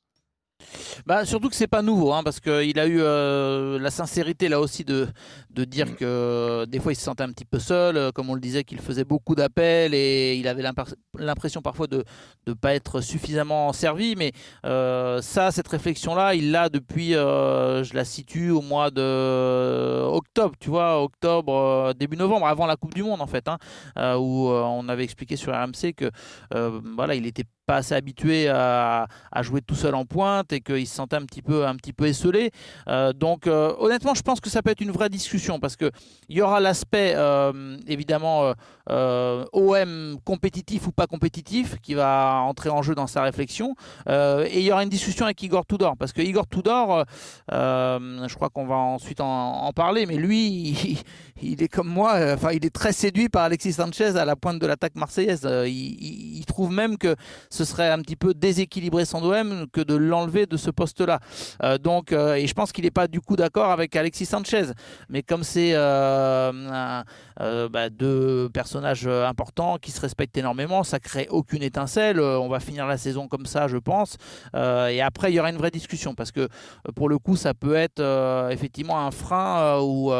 Bah, 1.06 1.24
surtout 1.24 1.48
que 1.48 1.56
c'est 1.56 1.66
pas 1.66 1.82
nouveau, 1.82 2.12
hein, 2.12 2.22
parce 2.22 2.40
qu'il 2.40 2.78
a 2.78 2.86
eu 2.86 3.00
euh, 3.00 3.78
la 3.78 3.90
sincérité 3.90 4.48
là 4.48 4.60
aussi 4.60 4.84
de, 4.84 5.08
dire 5.50 5.96
que 5.96 6.66
des 6.66 6.78
fois 6.78 6.92
il 6.92 6.96
se 6.96 7.02
sentait 7.02 7.24
un 7.24 7.30
petit 7.32 7.44
peu 7.44 7.58
seul, 7.58 7.96
euh, 7.96 8.12
comme 8.12 8.30
on 8.30 8.34
le 8.34 8.40
disait, 8.40 8.62
qu'il 8.62 8.80
faisait 8.80 9.04
beaucoup 9.04 9.34
d'appels 9.34 9.92
et 9.92 10.36
il 10.36 10.46
avait 10.46 10.62
l'impression 11.14 11.62
parfois 11.62 11.88
de 11.88 12.04
ne 12.46 12.52
pas 12.52 12.74
être 12.74 13.00
suffisamment 13.00 13.72
servi. 13.72 14.14
Mais 14.16 14.32
euh, 14.66 15.20
ça, 15.20 15.50
cette 15.50 15.66
réflexion-là, 15.66 16.34
il 16.34 16.52
l'a 16.52 16.68
depuis, 16.68 17.12
je 17.12 17.94
la 17.94 18.04
situe 18.04 18.50
au 18.50 18.60
mois 18.60 18.90
de 18.90 20.04
octobre, 20.04 20.54
tu 20.60 20.70
vois, 20.70 21.02
octobre, 21.02 21.92
début 21.98 22.16
novembre, 22.16 22.46
avant 22.46 22.66
la 22.66 22.76
Coupe 22.76 22.94
du 22.94 23.02
Monde 23.02 23.20
en 23.20 23.26
fait, 23.26 23.48
hein, 23.48 23.58
où 24.16 24.48
on 24.48 24.88
avait 24.88 25.04
expliqué 25.04 25.36
sur 25.36 25.52
RMC 25.52 25.94
que 25.96 26.10
voilà, 26.94 27.14
il 27.14 27.26
était 27.26 27.44
pas 27.68 27.76
assez 27.76 27.94
habitué 27.94 28.48
à, 28.48 29.06
jouer 29.42 29.60
tout 29.60 29.74
seul 29.74 29.94
en 29.94 30.06
pointe 30.06 30.52
et 30.54 30.60
qu'il 30.62 30.86
se 30.86 30.94
sentait 30.94 31.16
un 31.16 31.26
petit 31.26 31.42
peu, 31.42 31.66
un 31.66 31.76
petit 31.76 31.92
peu 31.92 32.06
esselé. 32.06 32.50
donc 33.14 33.46
honnêtement, 33.46 34.14
je 34.14 34.22
pense 34.22 34.40
que 34.40 34.48
ça 34.48 34.62
peut 34.62 34.70
être 34.70 34.80
une 34.80 34.90
vraie 34.90 35.10
discussion 35.10 35.60
parce 35.60 35.76
que 35.76 35.90
il 36.30 36.36
y 36.38 36.40
aura 36.40 36.60
l'aspect 36.60 37.14
évidemment 37.86 38.54
OM 38.88 40.16
compétitif 40.24 40.86
ou 40.86 40.92
pas 40.92 41.06
compétitif 41.06 41.76
qui 41.82 41.92
va 41.92 42.40
entrer 42.40 42.70
en 42.70 42.80
jeu 42.80 42.94
dans 42.94 43.06
sa 43.06 43.22
réflexion. 43.22 43.74
et 44.08 44.58
il 44.58 44.62
y 44.62 44.72
aura 44.72 44.82
une 44.82 44.88
discussion 44.88 45.26
avec 45.26 45.42
Igor 45.42 45.66
Tudor 45.66 45.96
parce 45.98 46.12
que 46.12 46.22
Igor 46.22 46.46
Tudor, 46.48 47.04
je 47.50 48.34
crois 48.34 48.48
qu'on 48.48 48.66
va 48.66 48.76
ensuite 48.76 49.20
en, 49.20 49.70
parler, 49.74 50.06
mais 50.06 50.16
lui, 50.16 51.04
il, 51.42 51.62
est 51.62 51.68
comme 51.68 51.88
moi, 51.88 52.18
enfin 52.32 52.52
il 52.52 52.64
est 52.64 52.74
très 52.74 52.92
séduit 52.92 53.28
par 53.28 53.42
Alexis 53.42 53.74
Sanchez 53.74 54.16
à 54.16 54.24
la 54.24 54.36
pointe 54.36 54.58
de 54.58 54.66
l'attaque 54.66 54.94
marseillaise. 54.96 55.46
Il, 55.66 56.38
il, 56.38 56.46
trouve 56.46 56.72
même 56.72 56.96
que 56.96 57.14
ce 57.58 57.64
serait 57.64 57.90
un 57.90 57.98
petit 57.98 58.14
peu 58.14 58.34
déséquilibré 58.34 59.04
son 59.04 59.20
OM 59.24 59.66
que 59.72 59.80
de 59.80 59.96
l'enlever 59.96 60.46
de 60.46 60.56
ce 60.56 60.70
poste-là. 60.70 61.18
donc, 61.82 62.12
et 62.12 62.46
je 62.46 62.54
pense 62.54 62.70
qu'il 62.70 62.84
n'est 62.84 62.92
pas 62.92 63.08
du 63.08 63.20
coup 63.20 63.34
d'accord 63.34 63.70
avec 63.70 63.96
Alexis 63.96 64.26
Sanchez. 64.26 64.66
Mais 65.08 65.22
comme 65.22 65.42
c'est 65.42 65.74
bah, 65.74 67.04
deux 67.90 68.48
personnages 68.50 69.06
importants 69.06 69.78
qui 69.78 69.90
se 69.90 70.00
respectent 70.00 70.36
énormément, 70.36 70.84
ça 70.84 71.00
crée 71.00 71.26
aucune 71.30 71.62
étincelle. 71.62 72.20
on 72.20 72.48
va 72.48 72.60
finir 72.60 72.86
la 72.86 72.96
saison 72.96 73.26
comme 73.26 73.46
ça, 73.46 73.66
je 73.66 73.78
pense. 73.78 74.16
et 74.54 75.02
après, 75.02 75.32
il 75.32 75.34
y 75.34 75.40
aura 75.40 75.50
une 75.50 75.56
vraie 75.56 75.72
discussion 75.72 76.14
parce 76.14 76.30
que 76.30 76.48
pour 76.94 77.08
le 77.08 77.18
coup, 77.18 77.34
ça 77.34 77.54
peut 77.54 77.74
être 77.74 78.02
effectivement 78.50 79.00
un 79.00 79.10
frein 79.10 79.80
ou 79.80 80.12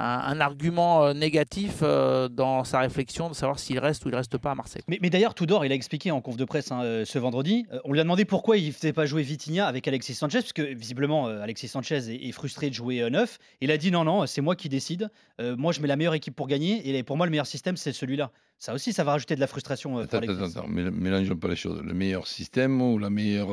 un, 0.00 0.40
argument 0.40 1.04
euh, 1.04 1.12
négatif 1.12 1.78
euh, 1.82 2.28
dans 2.28 2.64
sa 2.64 2.80
réflexion 2.80 3.28
de 3.28 3.34
savoir 3.34 3.58
s'il 3.58 3.78
reste 3.78 4.04
ou 4.04 4.08
il 4.08 4.14
reste 4.14 4.38
pas 4.38 4.52
à 4.52 4.54
Marseille. 4.54 4.82
Mais, 4.88 4.98
mais 5.02 5.10
d'ailleurs, 5.10 5.34
Tudor, 5.34 5.64
il 5.64 5.72
a 5.72 5.74
expliqué 5.74 6.10
en 6.10 6.20
conf 6.20 6.36
de 6.36 6.44
presse 6.44 6.72
hein, 6.72 6.82
euh, 6.82 7.04
ce 7.04 7.18
vendredi. 7.18 7.66
on 7.84 7.92
lui 7.92 8.00
a 8.00 8.02
demandé 8.02 8.24
pourquoi 8.24 8.56
il 8.56 8.68
ne 8.68 8.72
faisait 8.72 8.92
pas 8.92 9.06
jouer 9.06 9.22
Vitinha 9.22 9.66
avec 9.66 9.86
Alexis 9.86 10.14
Sanchez, 10.14 10.40
parce 10.40 10.52
que 10.52 10.62
visiblement 10.62 11.26
Alexis 11.26 11.68
Sanchez 11.68 12.28
est, 12.28 12.32
frustré 12.32 12.70
de 12.70 12.74
jouer 12.74 13.08
neuf. 13.10 13.38
Il 13.60 13.70
a 13.70 13.76
dit 13.76 13.90
non, 13.90 14.04
non, 14.04 14.26
c'est 14.26 14.40
moi 14.40 14.56
qui 14.56 14.68
décide. 14.68 15.10
moi, 15.38 15.72
je 15.72 15.80
mets 15.80 15.88
la 15.88 15.96
meilleure 15.96 16.14
équipe 16.14 16.34
pour 16.34 16.46
gagner, 16.46 16.88
et 16.88 17.02
pour 17.02 17.16
moi, 17.16 17.26
le 17.26 17.30
meilleur 17.30 17.46
système, 17.46 17.76
c'est 17.76 17.92
celui-là. 17.92 18.30
Ça 18.58 18.74
aussi, 18.74 18.92
ça 18.92 19.04
va 19.04 19.12
rajouter 19.12 19.34
de 19.34 19.40
la 19.40 19.46
frustration. 19.46 19.98
attends, 19.98 20.18
attends, 20.18 20.42
attends, 20.42 20.68
mélangeons 20.68 21.36
pas 21.36 21.48
les 21.48 21.56
choses. 21.56 21.82
Le 21.82 21.94
meilleur 21.94 22.26
système 22.26 22.80
ou 22.80 22.98
la 22.98 23.10
meilleure 23.10 23.48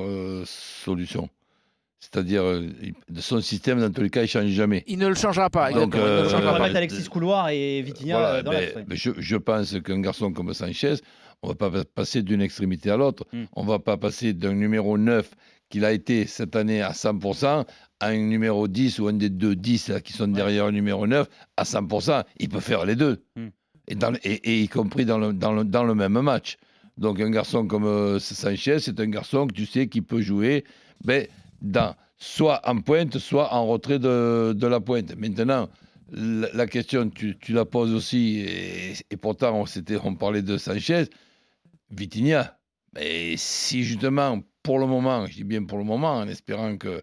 solution? 0.46 1.30
C'est-à-dire, 2.00 2.44
euh, 2.44 2.70
son 3.18 3.42
système, 3.42 3.80
dans 3.80 3.92
tous 3.92 4.02
les 4.02 4.10
cas, 4.10 4.22
il 4.22 4.26
ne 4.26 4.28
change 4.28 4.50
jamais. 4.50 4.84
Il 4.88 5.00
ne 5.00 5.08
le 5.08 5.16
changera 5.16 5.50
pas. 5.50 5.72
Donc, 5.72 5.96
il 5.96 6.02
ne 6.02 6.30
changera 6.30 6.54
pas. 6.54 6.64
mettre 6.64 6.76
Alexis 6.76 7.10
Couloir 7.10 7.50
et 7.50 7.82
Vitinha 7.82 8.20
euh, 8.20 8.44
dans 8.44 8.52
ben, 8.52 8.86
je, 8.90 9.36
pense 9.36 9.80
qu'un 9.82 10.00
garçon 10.00 10.32
comme 10.32 10.54
Sanchez, 10.54 10.96
on 11.42 11.48
ne 11.48 11.54
va 11.54 11.70
pas 11.70 11.84
passer 11.86 12.22
d'une 12.22 12.42
extrémité 12.42 12.92
à 12.92 12.98
l'autre. 12.98 13.26
Hmm. 13.34 13.46
On 13.54 13.64
ne 13.64 13.68
va 13.68 13.80
pas 13.80 13.98
passer 13.98 14.34
d'un 14.34 14.54
numéro 14.54 14.98
9 14.98 15.28
qu'il 15.70 15.86
a 15.86 15.92
été 15.92 16.28
cette 16.28 16.56
année 16.56 16.82
à 16.82 16.92
100% 16.92 17.66
à 18.00 18.08
un 18.08 18.18
numéro 18.18 18.68
10 18.68 19.00
ou 19.00 19.08
un 19.08 19.14
des 19.14 19.30
deux 19.30 19.56
10 19.56 19.94
qui 20.04 20.14
sont 20.14 20.28
derrière 20.28 20.68
le 20.68 20.74
numéro 20.74 21.08
9 21.08 21.28
à 21.58 21.64
100%. 21.64 22.24
Il 22.38 22.50
peut 22.50 22.60
faire 22.60 22.86
les 22.86 22.96
deux. 22.96 23.24
Hmm. 23.36 23.48
Et, 23.88 23.96
dans, 23.96 24.14
et, 24.24 24.62
y 24.62 24.68
compris 24.68 25.06
dans 25.06 25.18
le, 25.18 25.34
dans, 25.34 25.54
le, 25.54 25.64
dans 25.64 25.84
le 25.84 25.96
même 25.96 26.20
match. 26.22 26.58
Donc 26.98 27.20
un 27.20 27.30
garçon 27.32 27.66
comme 27.66 27.86
euh, 27.86 28.20
Sanchez, 28.20 28.80
c'est 28.80 29.00
un 29.00 29.08
garçon 29.08 29.48
que 29.48 29.54
tu 29.54 29.66
sais 29.66 29.88
qui 29.88 30.02
peut 30.02 30.22
jouer. 30.22 30.64
Ben, 31.04 31.28
dans, 31.62 31.96
soit 32.18 32.62
en 32.68 32.82
pointe, 32.82 33.18
soit 33.18 33.54
en 33.54 33.68
retrait 33.68 34.00
de, 34.00 34.68
la 34.68 34.80
pointe. 34.80 35.16
Maintenant, 35.16 35.70
la, 36.12 36.68
question, 36.68 37.10
tu, 37.10 37.38
la 37.50 37.66
poses 37.66 37.94
aussi, 37.94 38.46
et, 39.10 39.18
pourtant 39.18 39.62
on, 39.62 39.66
on 40.04 40.16
parlait 40.16 40.42
de 40.42 40.58
Sanchez, 40.58 41.06
Vitinha. 41.92 42.58
Mais 42.94 43.36
si 43.38 43.84
justement, 43.84 44.42
pour 44.64 44.80
le 44.80 44.88
moment, 44.88 45.26
je 45.28 45.36
dis 45.36 45.44
bien 45.44 45.64
pour 45.64 45.78
le 45.78 45.84
moment, 45.84 46.18
en 46.18 46.28
espérant 46.28 46.78
que, 46.78 47.02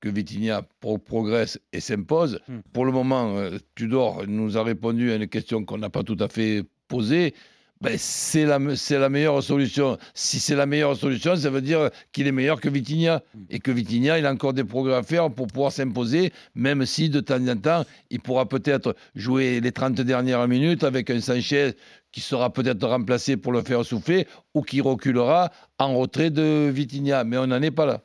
que 0.00 0.08
Vitinha 0.08 0.62
progresse 1.04 1.60
et 1.72 1.80
s'impose, 1.80 2.40
hmm. 2.48 2.58
pour 2.72 2.84
le 2.84 2.92
moment, 2.92 3.36
euh, 3.36 3.58
Tudor 3.74 4.26
nous 4.26 4.56
a 4.56 4.62
répondu 4.62 5.12
à 5.12 5.16
une 5.16 5.28
question 5.28 5.64
qu'on 5.64 5.78
n'a 5.78 5.90
pas 5.90 6.02
tout 6.02 6.16
à 6.20 6.28
fait 6.28 6.64
posée 6.88 7.34
ben, 7.80 7.96
c'est 7.98 8.44
la, 8.46 8.58
la 8.58 9.08
meilleure 9.08 9.42
solution. 9.42 9.98
Si 10.14 10.40
c'est 10.40 10.56
la 10.56 10.64
meilleure 10.64 10.96
solution, 10.96 11.36
ça 11.36 11.50
veut 11.50 11.60
dire 11.60 11.90
qu'il 12.12 12.26
est 12.26 12.32
meilleur 12.32 12.60
que 12.60 12.70
Vitinha. 12.70 13.22
Et 13.50 13.58
que 13.58 13.70
Vitinha, 13.70 14.18
il 14.18 14.24
a 14.24 14.32
encore 14.32 14.54
des 14.54 14.64
progrès 14.64 14.94
à 14.94 15.02
faire 15.02 15.30
pour 15.30 15.46
pouvoir 15.46 15.72
s'imposer, 15.72 16.32
même 16.54 16.86
si 16.86 17.10
de 17.10 17.20
temps 17.20 17.46
en 17.46 17.56
temps, 17.56 17.84
il 18.10 18.20
pourra 18.20 18.46
peut-être 18.48 18.96
jouer 19.14 19.60
les 19.60 19.72
30 19.72 20.00
dernières 20.00 20.48
minutes 20.48 20.84
avec 20.84 21.10
un 21.10 21.20
Sanchez 21.20 21.74
qui 22.12 22.22
sera 22.22 22.50
peut-être 22.50 22.86
remplacé 22.86 23.36
pour 23.36 23.52
le 23.52 23.62
faire 23.62 23.84
souffler 23.84 24.26
ou 24.54 24.62
qui 24.62 24.80
reculera 24.80 25.50
en 25.78 25.98
retrait 25.98 26.30
de 26.30 26.70
Vitinha. 26.72 27.24
Mais 27.24 27.36
on 27.36 27.46
n'en 27.46 27.60
est 27.60 27.70
pas 27.70 27.84
là. 27.84 28.00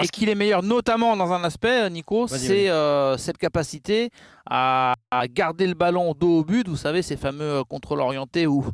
et 0.00 0.06
qu'il 0.06 0.28
est 0.28 0.36
meilleur, 0.36 0.62
notamment 0.62 1.16
dans 1.16 1.32
un 1.32 1.42
aspect, 1.42 1.90
Nico, 1.90 2.28
c'est 2.28 2.70
euh, 2.70 3.16
cette 3.16 3.38
capacité 3.38 4.10
à, 4.50 4.94
garder 5.30 5.66
le 5.66 5.74
ballon 5.74 6.12
dos 6.12 6.40
au 6.40 6.44
but. 6.44 6.68
Vous 6.68 6.76
savez, 6.76 7.02
ces 7.02 7.16
fameux 7.16 7.60
euh, 7.60 7.64
contrôles 7.64 8.00
orientés 8.00 8.46
où 8.46 8.64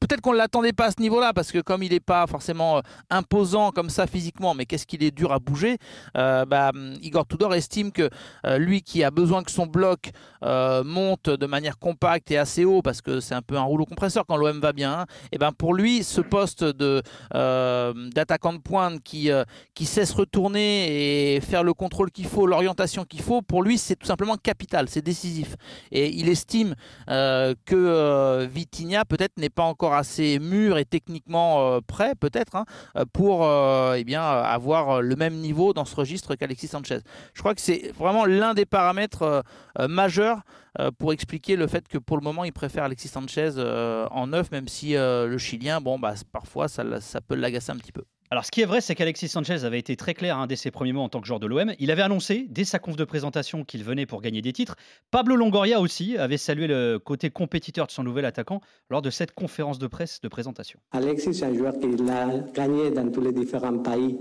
peut-être 0.00 0.20
qu'on 0.20 0.32
ne 0.32 0.38
l'attendait 0.38 0.72
pas 0.72 0.86
à 0.86 0.90
ce 0.90 1.00
niveau-là 1.00 1.32
parce 1.32 1.52
que 1.52 1.60
comme 1.60 1.82
il 1.82 1.92
n'est 1.92 2.00
pas 2.00 2.26
forcément 2.26 2.78
euh, 2.78 2.80
imposant 3.10 3.70
comme 3.70 3.88
ça 3.88 4.06
physiquement, 4.06 4.54
mais 4.54 4.66
qu'est-ce 4.66 4.86
qu'il 4.86 5.02
est 5.02 5.10
dur 5.10 5.32
à 5.32 5.38
bouger, 5.38 5.78
euh, 6.16 6.44
bah, 6.44 6.72
Igor 7.00 7.26
Tudor 7.26 7.54
estime 7.54 7.92
que 7.92 8.10
lui 8.56 8.82
qui 8.82 9.04
a 9.04 9.10
besoin 9.10 9.42
que 9.42 9.50
son 9.50 9.66
bloc 9.66 10.10
monte 10.42 11.30
de 11.30 11.46
manière 11.46 11.78
compacte 11.78 12.30
et 12.30 12.38
assez 12.38 12.64
haut 12.64 12.82
parce 12.82 13.00
que 13.00 13.20
c'est 13.20 13.34
un 13.34 13.42
peu 13.42 13.56
un 13.56 13.62
rouleau 13.62 13.84
compresseur 13.84 14.24
quand 14.26 14.36
l'OM 14.36 14.60
va 14.60 14.72
bien, 14.72 14.88
et 14.88 14.94
hein, 14.94 15.06
eh 15.32 15.38
ben 15.38 15.52
pour 15.52 15.74
lui, 15.74 16.02
ce 16.02 16.20
poste 16.20 16.64
de 16.64 17.02
d'attaquant 18.14 18.52
de 18.52 18.58
pointe 18.58 19.02
qui, 19.02 19.30
qui 19.74 19.86
sait 19.86 20.06
se 20.06 20.14
retourner 20.14 21.36
et 21.36 21.40
faire 21.40 21.62
le 21.62 21.74
contrôle 21.74 22.10
qu'il 22.10 22.26
faut, 22.26 22.46
l'orientation 22.46 23.04
qu'il 23.04 23.20
faut, 23.20 23.42
pour 23.42 23.62
lui, 23.62 23.78
c'est 23.78 23.96
tout 23.96 24.06
simplement 24.06 24.36
capital 24.36 24.88
décisif. 25.02 25.56
Et 25.92 26.08
il 26.08 26.28
estime 26.28 26.74
euh, 27.10 27.54
que 27.64 27.76
euh, 27.76 28.46
Vitinha 28.50 29.04
peut-être 29.04 29.36
n'est 29.38 29.50
pas 29.50 29.62
encore 29.62 29.94
assez 29.94 30.38
mûr 30.38 30.78
et 30.78 30.84
techniquement 30.84 31.74
euh, 31.74 31.80
prêt, 31.86 32.14
peut-être, 32.14 32.56
hein, 32.56 32.64
pour 33.12 33.48
eh 33.94 34.04
bien, 34.04 34.22
avoir 34.22 35.02
le 35.02 35.16
même 35.16 35.34
niveau 35.34 35.72
dans 35.72 35.84
ce 35.84 35.94
registre 35.94 36.34
qu'Alexis 36.34 36.68
Sanchez. 36.68 36.98
Je 37.34 37.40
crois 37.40 37.54
que 37.54 37.60
c'est 37.60 37.92
vraiment 37.96 38.24
l'un 38.24 38.54
des 38.54 38.66
paramètres 38.66 39.44
majeurs 39.88 40.42
pour 40.98 41.12
expliquer 41.12 41.56
le 41.56 41.66
fait 41.66 41.88
que 41.88 41.98
pour 41.98 42.16
le 42.16 42.22
moment 42.22 42.44
il 42.44 42.52
préfère 42.52 42.84
Alexis 42.84 43.08
Sanchez 43.08 43.52
en 44.10 44.26
neuf, 44.26 44.50
même 44.50 44.68
si 44.68 44.94
le 44.94 45.38
Chilien, 45.38 45.80
bon, 45.80 45.98
bah, 45.98 46.14
parfois 46.32 46.68
ça, 46.68 47.00
ça 47.00 47.20
peut 47.20 47.34
l'agacer 47.34 47.72
un 47.72 47.76
petit 47.76 47.92
peu. 47.92 48.04
Alors, 48.30 48.44
ce 48.44 48.50
qui 48.50 48.60
est 48.60 48.66
vrai, 48.66 48.82
c'est 48.82 48.94
qu'Alexis 48.94 49.28
Sanchez 49.28 49.64
avait 49.64 49.78
été 49.78 49.96
très 49.96 50.12
clair 50.12 50.36
hein, 50.36 50.46
dès 50.46 50.56
ses 50.56 50.70
premiers 50.70 50.92
mots 50.92 51.00
en 51.00 51.08
tant 51.08 51.22
que 51.22 51.26
joueur 51.26 51.40
de 51.40 51.46
l'OM. 51.46 51.72
Il 51.78 51.90
avait 51.90 52.02
annoncé, 52.02 52.46
dès 52.50 52.64
sa 52.64 52.78
conf 52.78 52.94
de 52.94 53.04
présentation, 53.04 53.64
qu'il 53.64 53.82
venait 53.82 54.04
pour 54.04 54.20
gagner 54.20 54.42
des 54.42 54.52
titres. 54.52 54.76
Pablo 55.10 55.34
Longoria 55.34 55.80
aussi 55.80 56.18
avait 56.18 56.36
salué 56.36 56.66
le 56.66 56.98
côté 56.98 57.30
compétiteur 57.30 57.86
de 57.86 57.90
son 57.90 58.02
nouvel 58.02 58.26
attaquant 58.26 58.60
lors 58.90 59.00
de 59.00 59.08
cette 59.08 59.32
conférence 59.32 59.78
de 59.78 59.86
presse 59.86 60.20
de 60.20 60.28
présentation. 60.28 60.78
Alexis, 60.92 61.36
c'est 61.36 61.46
un 61.46 61.54
joueur 61.54 61.78
qui 61.78 61.86
a 61.86 62.28
gagné 62.52 62.90
dans 62.90 63.10
tous 63.10 63.22
les 63.22 63.32
différents 63.32 63.78
pays 63.78 64.18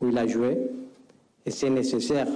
où 0.00 0.08
il 0.08 0.18
a 0.18 0.26
joué. 0.26 0.58
Et 1.44 1.52
c'est 1.52 1.70
nécessaire 1.70 2.26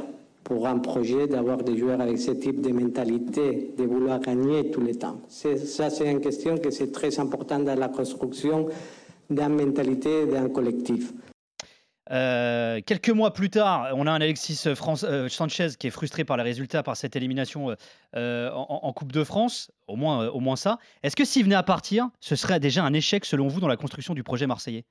pour 0.44 0.68
un 0.68 0.78
projet 0.78 1.26
d'avoir 1.26 1.56
des 1.58 1.76
joueurs 1.76 2.00
avec 2.00 2.18
ce 2.18 2.30
type 2.30 2.60
de 2.60 2.70
mentalité, 2.70 3.74
de 3.76 3.82
vouloir 3.82 4.20
gagner 4.20 4.70
tout 4.70 4.80
le 4.80 4.94
temps. 4.94 5.20
Ça, 5.26 5.90
c'est 5.90 6.08
une 6.08 6.20
question 6.20 6.56
que 6.56 6.70
c'est 6.70 6.92
très 6.92 7.18
important 7.18 7.58
dans 7.58 7.78
la 7.78 7.88
construction 7.88 8.68
d'une 9.30 9.48
mentalité, 9.48 10.26
d'un 10.26 10.48
collectif. 10.48 11.12
Euh, 12.10 12.80
quelques 12.84 13.10
mois 13.10 13.32
plus 13.32 13.50
tard, 13.50 13.92
on 13.94 14.06
a 14.06 14.10
un 14.10 14.20
Alexis 14.20 14.64
euh, 14.66 15.28
Sanchez 15.28 15.68
qui 15.78 15.86
est 15.86 15.90
frustré 15.90 16.24
par 16.24 16.36
les 16.36 16.42
résultats, 16.42 16.82
par 16.82 16.96
cette 16.96 17.14
élimination 17.14 17.74
euh, 18.16 18.50
en, 18.52 18.92
Coupe 18.92 19.12
de 19.12 19.22
France, 19.22 19.70
au 19.86 19.96
moins, 19.96 20.28
au 20.28 20.40
moins 20.40 20.56
ça. 20.56 20.78
Est-ce 21.02 21.14
que 21.14 21.24
s'il 21.24 21.44
venait 21.44 21.54
à 21.54 21.62
partir, 21.62 22.08
ce 22.20 22.34
serait 22.34 22.58
déjà 22.58 22.84
un 22.84 22.92
échec 22.92 23.24
selon 23.24 23.46
vous 23.46 23.60
dans 23.60 23.68
la 23.68 23.76
construction 23.76 24.14
du 24.14 24.24
projet 24.24 24.46
marseillais? 24.46 24.84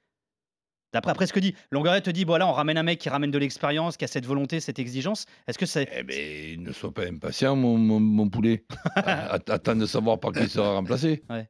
D'après 0.93 1.12
après 1.12 1.28
ce 1.28 1.34
que 1.34 1.39
dit, 1.39 1.54
Longoria 1.71 2.02
te 2.02 2.10
dit 2.10 2.23
voilà, 2.23 2.47
on 2.47 2.52
ramène 2.52 2.78
un 2.78 2.84
mec 2.84 2.99
qui 2.99 3.10
ramène 3.10 3.30
de 3.30 3.38
l'expérience, 3.38 3.95
qui 3.95 4.06
a 4.06 4.08
cette 4.08 4.25
volonté, 4.25 4.60
cette 4.60 4.80
exigence. 4.80 5.25
Est-ce 5.47 5.60
que 5.60 5.67
c'est. 5.67 5.88
Eh 5.95 6.04
ben, 6.04 6.63
ne 6.63 6.71
sois 6.71 6.91
pas 6.91 7.06
impatient, 7.06 7.56
mon, 7.56 7.78
mon, 7.78 8.30
poulet. 8.30 8.65
Attends 8.95 9.75
de 9.75 9.86
savoir 9.86 10.19
par 10.19 10.32
qui 10.32 10.47
sera 10.49 10.73
remplacé. 10.73 11.21
Ouais. 11.30 11.47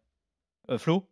Flo? 0.78 1.08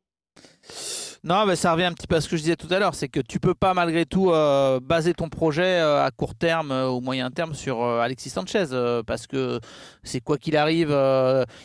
Non, 1.28 1.46
mais 1.46 1.58
ça 1.58 1.74
revient 1.74 1.84
un 1.84 1.92
petit 1.92 2.08
peu 2.08 2.16
à 2.16 2.22
ce 2.22 2.30
que 2.30 2.38
je 2.38 2.44
disais 2.44 2.56
tout 2.56 2.70
à 2.72 2.80
l'heure, 2.80 2.96
c'est 2.96 3.10
que 3.10 3.20
tu 3.20 3.42
peux 3.42 3.54
pas 3.54 3.74
malgré 3.74 4.06
tout 4.06 4.32
euh, 4.32 4.80
baser 4.82 5.14
ton 5.14 5.28
projet 5.28 5.82
euh, 5.82 6.06
à 6.06 6.10
court 6.10 6.36
terme 6.36 6.72
euh, 6.72 6.90
ou 6.90 7.02
moyen 7.02 7.30
terme 7.32 7.54
sur 7.54 7.84
Alexis 7.84 8.30
Sanchez, 8.30 8.68
parce 9.06 9.28
que 9.28 9.60
c'est 10.04 10.22
quoi 10.22 10.38
qu'il 10.38 10.56
arrive. 10.56 10.98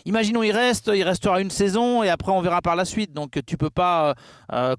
imaginons 0.05 0.43
il 0.43 0.51
reste, 0.51 0.91
il 0.93 1.05
restera 1.05 1.41
une 1.41 1.51
saison 1.51 2.03
et 2.03 2.09
après 2.09 2.33
on 2.33 2.41
verra 2.41 2.61
par 2.61 2.75
la 2.75 2.85
suite. 2.85 3.13
Donc 3.13 3.39
tu 3.47 3.57
peux 3.57 3.71
pas 3.71 4.17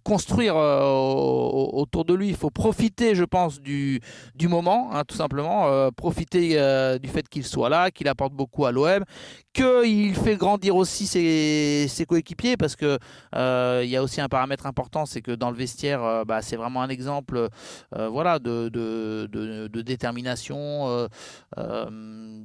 construire 0.04 0.58
autour 0.58 2.04
de 2.04 2.14
lui. 2.14 2.28
Il 2.28 2.36
faut 2.36 2.50
profiter, 2.50 3.16
je 3.16 3.24
pense, 3.24 3.62
du, 3.62 4.02
moment, 4.42 4.90
hein, 4.92 5.04
tout 5.08 5.16
simplement, 5.16 5.90
profiter 5.92 6.58
du 7.02 7.08
fait 7.08 7.30
qu'il 7.30 7.46
soit 7.46 7.70
là, 7.70 7.90
qu'il 7.90 8.10
apporte 8.10 8.34
beaucoup 8.34 8.66
à 8.66 8.74
l'OM, 8.74 9.06
qu'il 9.54 10.16
fait 10.16 10.36
grandir 10.36 10.76
aussi 10.76 11.08
ses, 11.08 11.88
ses 11.88 12.06
coéquipiers, 12.06 12.58
parce 12.58 12.76
que 12.76 13.00
il 13.34 13.90
y 13.90 13.96
a 13.96 14.04
aussi 14.04 14.20
un 14.20 14.28
paramètre 14.28 14.66
important 14.66 14.73
important, 14.74 15.06
c'est 15.06 15.22
que 15.22 15.32
dans 15.32 15.52
le 15.52 15.58
vestiaire, 15.58 16.26
bah, 16.26 16.42
c'est 16.42 16.56
vraiment 16.56 16.82
un 16.82 16.90
exemple 16.90 17.50
voilà, 17.92 18.40
de, 18.40 18.70
de, 18.70 19.28
de, 19.68 19.82
détermination, 19.82 21.08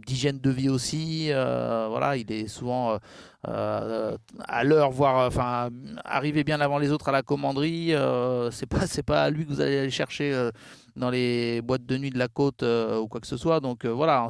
d'hygiène 0.06 0.38
de 0.38 0.50
vie 0.50 0.68
aussi. 0.68 1.30
voilà, 1.32 2.16
il 2.16 2.30
est 2.30 2.48
souvent 2.48 2.98
à 3.44 4.64
l'heure, 4.64 4.90
voire 4.90 5.26
enfin 5.26 5.70
arriver 6.04 6.44
bien 6.44 6.60
avant 6.60 6.78
les 6.78 6.90
autres 6.92 7.08
à 7.08 7.12
la 7.12 7.22
commanderie. 7.22 7.94
c'est 8.50 8.66
pas 8.66 8.86
pas 9.06 9.22
à 9.22 9.30
lui 9.30 9.46
que 9.46 9.50
vous 9.50 9.60
allez 9.60 9.78
aller 9.78 9.90
chercher 9.90 10.50
dans 10.98 11.10
les 11.10 11.62
boîtes 11.62 11.86
de 11.86 11.96
nuit 11.96 12.10
de 12.10 12.18
la 12.18 12.28
côte 12.28 12.62
euh, 12.62 12.98
ou 12.98 13.08
quoi 13.08 13.20
que 13.20 13.26
ce 13.26 13.36
soit. 13.36 13.60
Donc 13.60 13.84
euh, 13.84 13.88
voilà, 13.88 14.28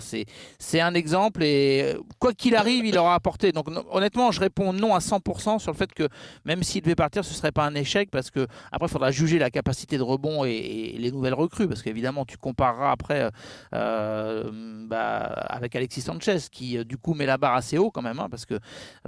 c'est 0.58 0.80
un 0.80 0.94
exemple 0.94 1.42
et 1.42 1.94
euh, 1.94 2.00
quoi 2.18 2.32
qu'il 2.32 2.54
arrive, 2.54 2.86
il 2.86 2.96
aura 2.98 3.14
apporté. 3.14 3.52
Donc 3.52 3.66
honnêtement, 3.90 4.30
je 4.30 4.40
réponds 4.40 4.72
non 4.72 4.94
à 4.94 4.98
100% 4.98 5.58
sur 5.58 5.72
le 5.72 5.76
fait 5.76 5.92
que 5.92 6.08
même 6.44 6.62
s'il 6.62 6.82
devait 6.82 6.94
partir, 6.94 7.24
ce 7.24 7.34
serait 7.34 7.52
pas 7.52 7.64
un 7.64 7.74
échec 7.74 8.10
parce 8.10 8.30
que 8.30 8.46
après, 8.70 8.86
il 8.86 8.90
faudra 8.90 9.10
juger 9.10 9.38
la 9.38 9.50
capacité 9.50 9.98
de 9.98 10.02
rebond 10.02 10.44
et, 10.44 10.96
les 10.98 11.12
nouvelles 11.12 11.34
recrues 11.34 11.68
parce 11.68 11.82
qu'évidemment, 11.82 12.24
tu 12.24 12.36
compareras 12.36 12.90
après 12.90 13.30
bah, 13.72 15.18
avec 15.48 15.74
Alexis 15.76 16.02
Sanchez 16.02 16.38
qui 16.50 16.84
du 16.84 16.96
coup 16.96 17.14
met 17.14 17.26
la 17.26 17.38
barre 17.38 17.54
assez 17.54 17.78
haut 17.78 17.90
quand 17.90 18.02
même 18.02 18.18
hein, 18.18 18.28
parce 18.30 18.46
que 18.46 18.58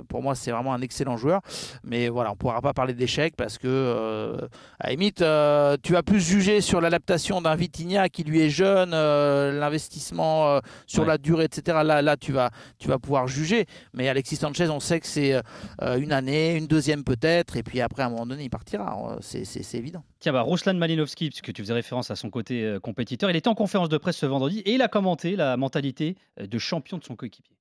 pour 0.09 0.23
moi, 0.23 0.35
c'est 0.35 0.51
vraiment 0.51 0.73
un 0.73 0.81
excellent 0.81 1.17
joueur. 1.17 1.41
Mais 1.85 2.09
voilà, 2.09 2.33
on 2.33 2.37
pourra 2.37 2.61
pas 2.61 2.73
parler 2.73 2.95
d'échec 2.95 3.35
parce 3.37 3.59
que 3.59 4.39
à 4.79 4.91
tu 5.83 5.93
vas 5.93 6.03
plus 6.03 6.21
juger 6.21 6.61
sur 6.61 6.81
l'adaptation 6.81 7.41
d'un 7.41 7.50
un 7.51 7.57
Vitinha 7.57 8.09
qui 8.09 8.25
lui 8.25 8.41
est 8.41 8.51
jeune, 8.51 8.93
euh, 8.95 9.59
l'investissement 9.59 10.49
euh, 10.49 10.61
sur 10.87 11.05
la 11.05 11.19
durée, 11.19 11.45
etc. 11.45 11.79
Là, 11.85 12.03
là 12.03 12.17
tu, 12.17 12.33
vas, 12.33 12.51
tu 12.79 12.89
vas 12.89 12.99
pouvoir 12.99 13.27
juger. 13.27 13.67
Mais 13.93 14.09
Alexis 14.09 14.37
Sanchez, 14.37 14.69
on 14.69 14.81
sait 14.81 15.01
que 15.01 15.07
c'est 15.07 15.35
euh, 15.35 15.99
une 15.99 16.13
année, 16.13 16.57
une 16.57 16.67
deuxième 16.67 17.05
peut-être, 17.05 17.57
et 17.57 17.63
puis 17.63 17.81
après, 17.81 18.03
à 18.03 18.07
un 18.07 18.11
moment 18.11 18.27
donné, 18.27 18.45
il 18.45 18.51
partira. 18.51 19.19
C'est 19.21 19.75
évident. 19.75 20.05
Tiens, 20.19 20.33
bah, 20.33 20.43
Ruslan 20.43 20.75
Malinowski, 20.75 21.29
puisque 21.29 21.53
tu 21.53 21.63
faisais 21.63 21.75
référence 21.75 22.11
à 22.11 22.17
son 22.17 22.31
côté 22.31 22.77
compétiteur, 22.83 23.31
il 23.31 23.37
était 23.37 23.49
en 23.49 23.55
conférence 23.55 23.89
de 23.89 23.99
presse 23.99 24.17
ce 24.17 24.27
vendredi 24.27 24.61
et 24.61 24.75
il 24.75 24.83
a 24.83 24.89
commenté 24.89 25.37
la 25.37 25.57
mentalité 25.57 26.17
de 26.41 26.59
champion 26.59 26.99
de 26.99 27.05
son 27.05 27.17
coéquipier. 27.17 27.60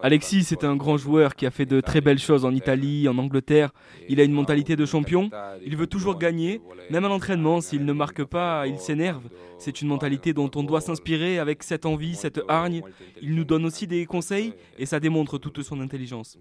Alexis, 0.00 0.44
c'est 0.44 0.62
un 0.62 0.76
grand 0.76 0.96
joueur 0.96 1.34
qui 1.34 1.44
a 1.44 1.50
fait 1.50 1.66
de 1.66 1.80
très 1.80 2.00
belles 2.00 2.20
choses 2.20 2.44
en 2.44 2.54
Italie, 2.54 3.08
en 3.08 3.18
Angleterre. 3.18 3.72
Il 4.08 4.20
a 4.20 4.22
une 4.22 4.32
mentalité 4.32 4.76
de 4.76 4.86
champion. 4.86 5.30
Il 5.64 5.76
veut 5.76 5.88
toujours 5.88 6.16
gagner. 6.16 6.60
Même 6.90 7.04
à 7.04 7.08
l'entraînement, 7.08 7.60
s'il 7.60 7.84
ne 7.84 7.92
marque 7.92 8.22
pas, 8.22 8.68
il 8.68 8.78
s'énerve. 8.78 9.24
C'est 9.58 9.80
une 9.82 9.88
mentalité 9.88 10.32
dont 10.32 10.50
on 10.54 10.62
doit 10.62 10.80
s'inspirer 10.80 11.40
avec 11.40 11.64
cette 11.64 11.86
envie, 11.86 12.14
cette 12.14 12.40
hargne. 12.46 12.82
Il 13.20 13.34
nous 13.34 13.44
donne 13.44 13.64
aussi 13.64 13.88
des 13.88 14.06
conseils 14.06 14.52
et 14.78 14.86
ça 14.86 15.00
démontre 15.00 15.38
toute 15.38 15.62
son 15.62 15.80
intelligence. 15.80 16.38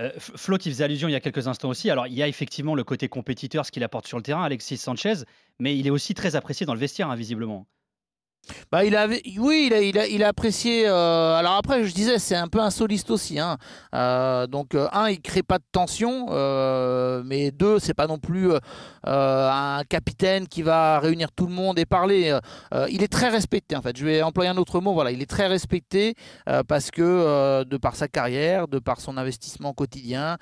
Euh, 0.00 0.10
Flo, 0.18 0.56
il 0.64 0.72
faisait 0.72 0.84
allusion 0.84 1.08
il 1.08 1.12
y 1.12 1.16
a 1.16 1.20
quelques 1.20 1.46
instants 1.46 1.68
aussi. 1.68 1.90
Alors, 1.90 2.06
il 2.06 2.14
y 2.14 2.22
a 2.22 2.28
effectivement 2.28 2.74
le 2.74 2.84
côté 2.84 3.08
compétiteur, 3.08 3.66
ce 3.66 3.72
qu'il 3.72 3.84
apporte 3.84 4.06
sur 4.06 4.16
le 4.16 4.22
terrain, 4.22 4.42
Alexis 4.42 4.78
Sanchez, 4.78 5.24
mais 5.60 5.78
il 5.78 5.86
est 5.86 5.90
aussi 5.90 6.14
très 6.14 6.34
apprécié 6.36 6.66
dans 6.66 6.74
le 6.74 6.80
vestiaire. 6.80 7.10
Hein, 7.10 7.16
bah, 8.72 8.84
il 8.84 8.96
avait, 8.96 9.22
oui, 9.38 9.70
il 9.72 10.22
a, 10.22 10.28
apprécié. 10.28 10.86
Euh, 10.86 11.34
alors 11.34 11.54
après, 11.54 11.84
je 11.84 11.94
disais, 11.94 12.18
c'est 12.18 12.36
un 12.36 12.48
peu 12.48 12.60
un 12.60 12.70
soliste 12.70 13.10
aussi. 13.10 13.38
Hein. 13.38 13.56
Euh, 13.94 14.46
donc, 14.46 14.74
euh, 14.74 14.88
un, 14.92 15.08
il 15.10 15.20
crée 15.20 15.42
pas 15.42 15.58
de 15.58 15.64
tension, 15.72 16.26
mais 17.24 17.50
deux, 17.50 17.78
c'est 17.78 17.94
pas 17.94 18.06
non 18.06 18.18
plus 18.18 18.50
un 19.04 19.82
capitaine 19.88 20.46
qui 20.46 20.62
va 20.62 20.98
réunir 21.00 21.32
tout 21.32 21.46
le 21.46 21.52
monde 21.52 21.78
et 21.78 21.86
parler. 21.86 22.38
il 22.90 23.02
est 23.02 23.12
très 23.12 23.28
respecté, 23.28 23.76
en 23.76 23.82
fait. 23.82 23.96
Je 23.96 24.04
vais 24.04 24.22
employer 24.22 24.50
un 24.50 24.56
autre 24.56 24.80
mot. 24.80 24.92
Voilà, 24.92 25.10
il 25.10 25.22
est 25.22 25.30
très 25.30 25.46
respecté 25.46 26.14
parce 26.68 26.90
que 26.90 27.64
de 27.64 27.76
par 27.76 27.96
sa 27.96 28.08
carrière, 28.08 28.68
de 28.68 28.78
par 28.78 29.00
son 29.00 29.16
investissement 29.16 29.72
quotidien, 29.72 30.36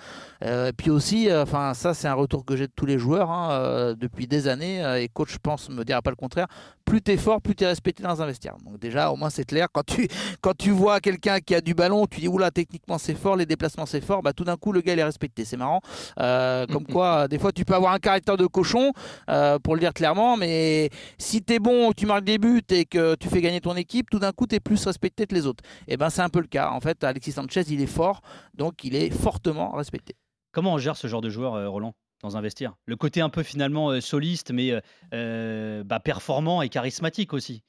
puis 0.77 0.91
aussi, 0.91 1.29
enfin, 1.33 1.75
ça, 1.75 1.95
c'est 1.95 2.09
un 2.09 2.15
retour 2.15 2.45
que 2.45 2.57
j'ai 2.57 2.67
de 2.67 2.73
tous 2.75 2.87
les 2.87 2.99
joueurs 2.99 3.31
hein, 3.31 3.95
depuis 3.99 4.27
des 4.27 4.49
années. 4.49 4.83
et 5.01 5.09
coach, 5.09 5.33
je 5.33 5.39
pense, 5.39 5.69
me 5.69 5.85
dira 5.85 6.03
pas 6.03 6.11
le 6.11 6.17
contraire. 6.17 6.47
Plus 6.85 7.03
t'es 7.03 7.17
fort, 7.17 7.41
plus 7.41 7.55
t'es 7.55 7.67
respecté 7.67 7.88
dans 7.93 8.23
un 8.23 8.27
vestiaire. 8.27 8.57
Donc 8.65 8.79
déjà, 8.79 9.11
au 9.11 9.17
moins 9.17 9.31
c'est 9.31 9.45
clair. 9.45 9.69
Quand 9.73 9.85
tu, 9.85 10.09
quand 10.41 10.57
tu 10.57 10.71
vois 10.71 11.01
quelqu'un 11.01 11.41
qui 11.41 11.55
a 11.55 11.61
du 11.61 11.75
ballon, 11.75 12.07
tu 12.07 12.21
dis 12.21 12.29
oula, 12.29 12.51
techniquement 12.51 12.99
c'est 12.99 13.15
fort, 13.15 13.37
les 13.37 13.47
déplacements 13.47 13.87
c'est 13.87 14.01
fort, 14.01 14.23
bah 14.23 14.33
tout 14.33 14.45
d'un 14.45 14.57
coup 14.57 14.73
le 14.73 14.81
gars 14.81 14.93
il 14.93 14.99
est 14.99 15.05
respecté. 15.05 15.45
C'est 15.45 15.57
marrant. 15.57 15.81
Euh, 16.21 16.67
comme 16.73 16.87
quoi, 16.87 17.29
des 17.29 17.39
fois 17.39 17.53
tu 17.53 17.65
peux 17.65 17.75
avoir 17.75 17.93
un 17.93 17.99
caractère 17.99 18.37
de 18.37 18.47
cochon, 18.47 18.93
euh, 19.31 19.59
pour 19.59 19.75
le 19.75 19.81
dire 19.81 19.93
clairement, 19.93 20.37
mais 20.37 20.91
si 21.19 21.43
tu 21.43 21.55
es 21.55 21.59
bon, 21.59 21.93
tu 21.93 22.07
marques 22.07 22.25
des 22.25 22.39
buts 22.39 22.63
et 22.71 22.85
que 22.85 23.15
tu 23.17 23.29
fais 23.29 23.41
gagner 23.41 23.61
ton 23.61 23.77
équipe, 23.77 24.11
tout 24.11 24.19
d'un 24.19 24.33
coup 24.33 24.47
tu 24.47 24.57
es 24.57 24.61
plus 24.61 24.85
respecté 24.85 25.27
que 25.27 25.35
les 25.35 25.47
autres. 25.47 25.65
Et 25.87 25.97
ben 25.97 26.11
c'est 26.11 26.23
un 26.23 26.29
peu 26.29 26.41
le 26.41 26.47
cas. 26.47 26.71
En 26.71 26.81
fait, 26.81 27.03
Alexis 27.05 27.33
Sanchez 27.33 27.63
il 27.69 27.81
est 27.81 27.87
fort, 27.87 28.21
donc 28.55 28.85
il 28.85 28.95
est 28.95 29.11
fortement 29.11 29.73
respecté. 29.73 30.17
Comment 30.53 30.75
on 30.75 30.79
gère 30.79 30.97
ce 30.97 31.07
genre 31.07 31.21
de 31.21 31.31
joueur, 31.31 31.55
euh, 31.55 31.69
Roland 31.69 31.95
dans 32.23 32.37
un 32.37 32.41
vestiaire? 32.41 32.75
Le 32.87 32.97
côté 32.97 33.21
un 33.21 33.29
peu 33.29 33.43
finalement 33.43 34.01
soliste, 34.01 34.51
mais 34.53 34.73
bah, 35.13 36.01
performant 36.01 36.63
et 36.63 36.69
charismatique 36.69 37.33
aussi. 37.33 37.63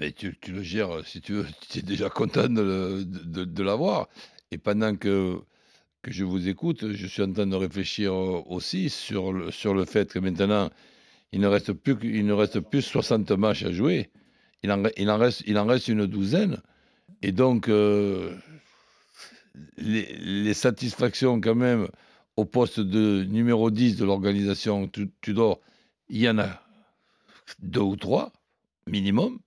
Mais 0.00 0.12
tu, 0.12 0.36
le 0.48 0.62
gères, 0.62 1.06
si 1.06 1.20
tu 1.20 1.32
veux, 1.34 1.46
tu 1.70 1.78
es 1.78 1.82
déjà 1.82 2.10
content 2.10 2.48
de, 2.48 3.02
de, 3.04 3.62
l'avoir. 3.62 4.08
Et 4.50 4.58
pendant 4.58 4.94
que, 4.96 5.40
que 6.02 6.12
je 6.12 6.24
vous 6.24 6.48
écoute, 6.48 6.92
je 6.92 7.06
suis 7.06 7.22
en 7.22 7.32
train 7.32 7.46
de 7.46 7.56
réfléchir 7.56 8.14
aussi 8.14 8.90
sur 8.90 9.32
le, 9.32 9.50
sur 9.50 9.74
le 9.74 9.84
fait 9.84 10.12
que 10.12 10.18
maintenant, 10.18 10.70
il 11.32 11.40
ne 11.40 11.46
reste 11.46 11.72
plus, 11.72 11.96
il 12.02 12.26
ne 12.26 12.32
reste 12.32 12.60
plus 12.60 12.82
60 12.82 13.30
matchs 13.32 13.64
à 13.64 13.72
jouer. 13.72 14.10
Il 14.62 14.72
en, 14.72 14.82
reste, 15.18 15.42
il 15.46 15.58
en 15.58 15.66
reste 15.66 15.88
une 15.88 16.06
douzaine. 16.06 16.60
Et 17.22 17.32
donc, 17.32 17.68
euh, 17.68 18.34
les, 19.76 20.54
satisfactions 20.54 21.40
quand 21.40 21.54
même 21.54 21.88
au 22.36 22.44
poste 22.44 22.80
de 22.80 23.24
numéro 23.24 23.70
10 23.70 23.96
de 23.96 24.04
l'organisation 24.04 24.90
Tudor, 25.20 25.60
il 26.08 26.20
y 26.20 26.28
en 26.28 26.38
a 26.38 26.62
deux 27.60 27.80
ou 27.80 27.96
trois 27.96 28.32
minimum 28.86 29.38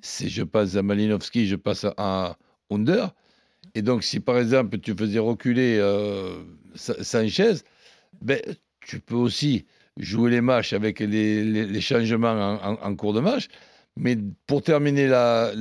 si 0.00 0.28
je 0.28 0.42
passe 0.42 0.76
à 0.76 0.82
Malinowski, 0.82 1.46
je 1.46 1.56
passe 1.56 1.86
à 1.96 2.36
Under. 2.70 3.14
Et 3.74 3.82
donc, 3.82 4.04
si 4.04 4.20
par 4.20 4.38
exemple 4.38 4.78
tu 4.78 4.94
faisais 4.94 5.18
reculer 5.18 5.78
euh, 5.78 6.42
Sanchez, 6.74 7.54
ben, 8.22 8.40
tu 8.80 9.00
peux 9.00 9.14
aussi 9.14 9.66
jouer 9.98 10.30
les 10.30 10.40
matchs 10.40 10.72
avec 10.72 11.00
les, 11.00 11.80
changements 11.80 12.58
en, 12.62 12.96
cours 12.96 13.12
de 13.12 13.20
match. 13.20 13.48
Mais 13.96 14.16
pour 14.46 14.62
terminer 14.62 15.08
la, 15.08 15.52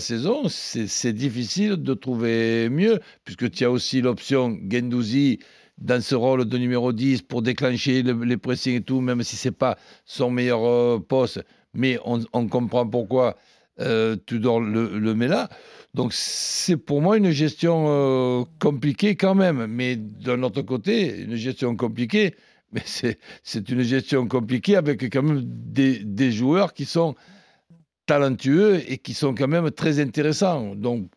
saison, 0.00 0.44
c'est 0.48 1.12
difficile 1.12 1.76
de 1.76 1.94
trouver 1.94 2.70
mieux, 2.70 3.00
puisque 3.24 3.50
tu 3.50 3.64
as 3.64 3.70
aussi 3.70 4.00
l'option 4.00 4.58
Gendouzi 4.70 5.40
dans 5.78 6.00
ce 6.02 6.14
rôle 6.14 6.46
de 6.46 6.58
numéro 6.58 6.92
10 6.92 7.22
pour 7.22 7.42
déclencher 7.42 8.02
les 8.02 8.36
pressings 8.36 8.76
et 8.76 8.82
tout, 8.82 9.00
même 9.00 9.22
si 9.22 9.36
ce 9.36 9.48
n'est 9.48 9.52
pas 9.52 9.76
son 10.06 10.30
meilleur 10.30 10.64
euh, 10.64 10.98
poste. 10.98 11.44
Mais 11.74 11.98
on, 12.04 12.20
on 12.32 12.48
comprend 12.48 12.86
pourquoi 12.86 13.36
euh, 13.82 14.16
Tudor 14.26 14.60
le, 14.60 14.98
le 14.98 15.14
met 15.14 15.28
là. 15.28 15.48
Donc 15.94 16.14
c'est 16.14 16.78
pour 16.78 17.02
moi 17.02 17.18
une 17.18 17.30
gestion 17.30 17.84
euh, 17.88 18.44
compliquée 18.58 19.14
quand 19.16 19.34
même. 19.34 19.66
Mais 19.66 19.96
d'un 19.96 20.42
autre 20.42 20.62
côté, 20.62 21.22
une 21.22 21.36
gestion 21.36 21.76
compliquée, 21.76 22.34
mais 22.72 22.82
c'est 22.86 23.68
une 23.68 23.82
gestion 23.82 24.26
compliquée 24.26 24.76
avec 24.76 25.02
quand 25.12 25.22
même 25.22 25.42
des, 25.44 25.98
des, 25.98 26.32
joueurs 26.32 26.72
qui 26.72 26.86
sont 26.86 27.14
talentueux 28.06 28.82
et 28.90 28.98
qui 28.98 29.12
sont 29.12 29.34
quand 29.34 29.48
même 29.48 29.70
très 29.70 30.00
intéressants. 30.00 30.74
Donc 30.74 31.10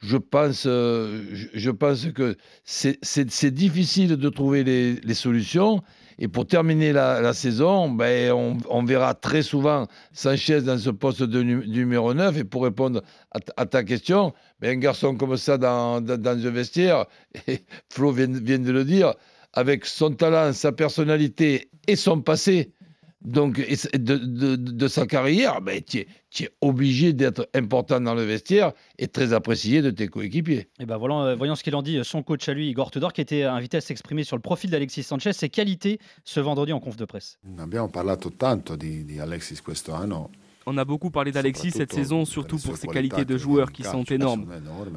je 0.00 0.16
pense, 0.16 0.64
euh, 0.66 1.22
je, 1.52 1.70
pense 1.70 2.06
que 2.06 2.36
c'est 2.64 3.50
difficile 3.54 4.16
de 4.16 4.28
trouver 4.30 4.64
les, 4.64 4.94
les 4.94 5.14
solutions. 5.14 5.82
Et 6.18 6.28
pour 6.28 6.46
terminer 6.46 6.92
la, 6.92 7.32
saison, 7.32 7.90
ben, 7.90 8.32
on, 8.32 8.84
verra 8.84 9.14
très 9.14 9.42
souvent 9.42 9.86
Sanchez 10.12 10.62
dans 10.62 10.78
ce 10.78 10.90
poste 10.90 11.22
de 11.22 11.42
numéro 11.42 12.14
9. 12.14 12.38
Et 12.38 12.44
pour 12.44 12.64
répondre 12.64 13.02
à, 13.56 13.66
ta 13.66 13.82
question, 13.82 14.32
ben, 14.60 14.76
un 14.76 14.80
garçon 14.80 15.16
comme 15.16 15.36
ça 15.36 15.58
dans, 15.58 16.02
un 16.06 16.50
vestiaire, 16.50 17.06
et 17.48 17.64
Flo 17.90 18.12
vient, 18.12 18.28
vient 18.28 18.58
de 18.58 18.72
le 18.72 18.84
dire, 18.84 19.14
avec 19.52 19.86
son 19.86 20.10
talent, 20.10 20.52
sa 20.52 20.72
personnalité 20.72 21.70
et 21.86 21.96
son 21.96 22.20
passé, 22.20 22.72
donc 23.24 23.60
de, 23.94 24.88
sa 24.88 25.06
carrière, 25.06 25.60
ben, 25.62 25.80
tu 25.82 26.06
es, 26.40 26.50
obligé 26.60 27.12
d'être 27.12 27.48
important 27.54 28.00
dans 28.00 28.14
le 28.14 28.22
vestiaire 28.22 28.72
et 28.98 29.08
très 29.08 29.32
apprécié 29.32 29.82
de 29.82 29.90
tes 29.90 30.08
coéquipiers. 30.08 30.68
Et 30.78 30.84
ben 30.84 30.96
voilà, 30.96 31.28
euh, 31.28 31.34
voyons 31.36 31.54
ce 31.54 31.62
qu'il 31.62 31.74
en 31.74 31.82
dit, 31.82 31.98
son 32.04 32.22
coach 32.22 32.48
à 32.48 32.54
lui, 32.54 32.68
Igor 32.68 32.90
Tudor, 32.90 33.12
qui 33.12 33.20
était 33.20 33.44
invité 33.44 33.78
à 33.78 33.80
s'exprimer 33.80 34.24
sur 34.24 34.36
le 34.36 34.42
profil 34.42 34.70
d'Alexis 34.70 35.04
Sanchez, 35.04 35.32
ses 35.32 35.48
qualités 35.48 35.98
ce 36.24 36.40
vendredi 36.40 36.72
en 36.72 36.80
conf 36.80 36.96
de 36.96 37.04
presse. 37.04 37.38
Abbiamo 37.58 37.88
parlato 37.88 38.30
tanto 38.30 38.76
di, 38.76 39.04
di 39.04 39.18
Alexis 39.18 39.60
questo 39.62 39.92
anno. 39.94 40.30
On 40.66 40.78
a 40.78 40.84
beaucoup 40.84 41.10
parlé 41.10 41.30
d'Alexis 41.30 41.72
cette 41.72 41.92
saison, 41.92 42.24
surtout 42.24 42.58
pour 42.58 42.76
ses 42.76 42.86
qualités 42.88 43.24
de 43.24 43.36
joueur 43.36 43.72
qui 43.72 43.82
sont 43.82 44.04
énormes. 44.04 44.46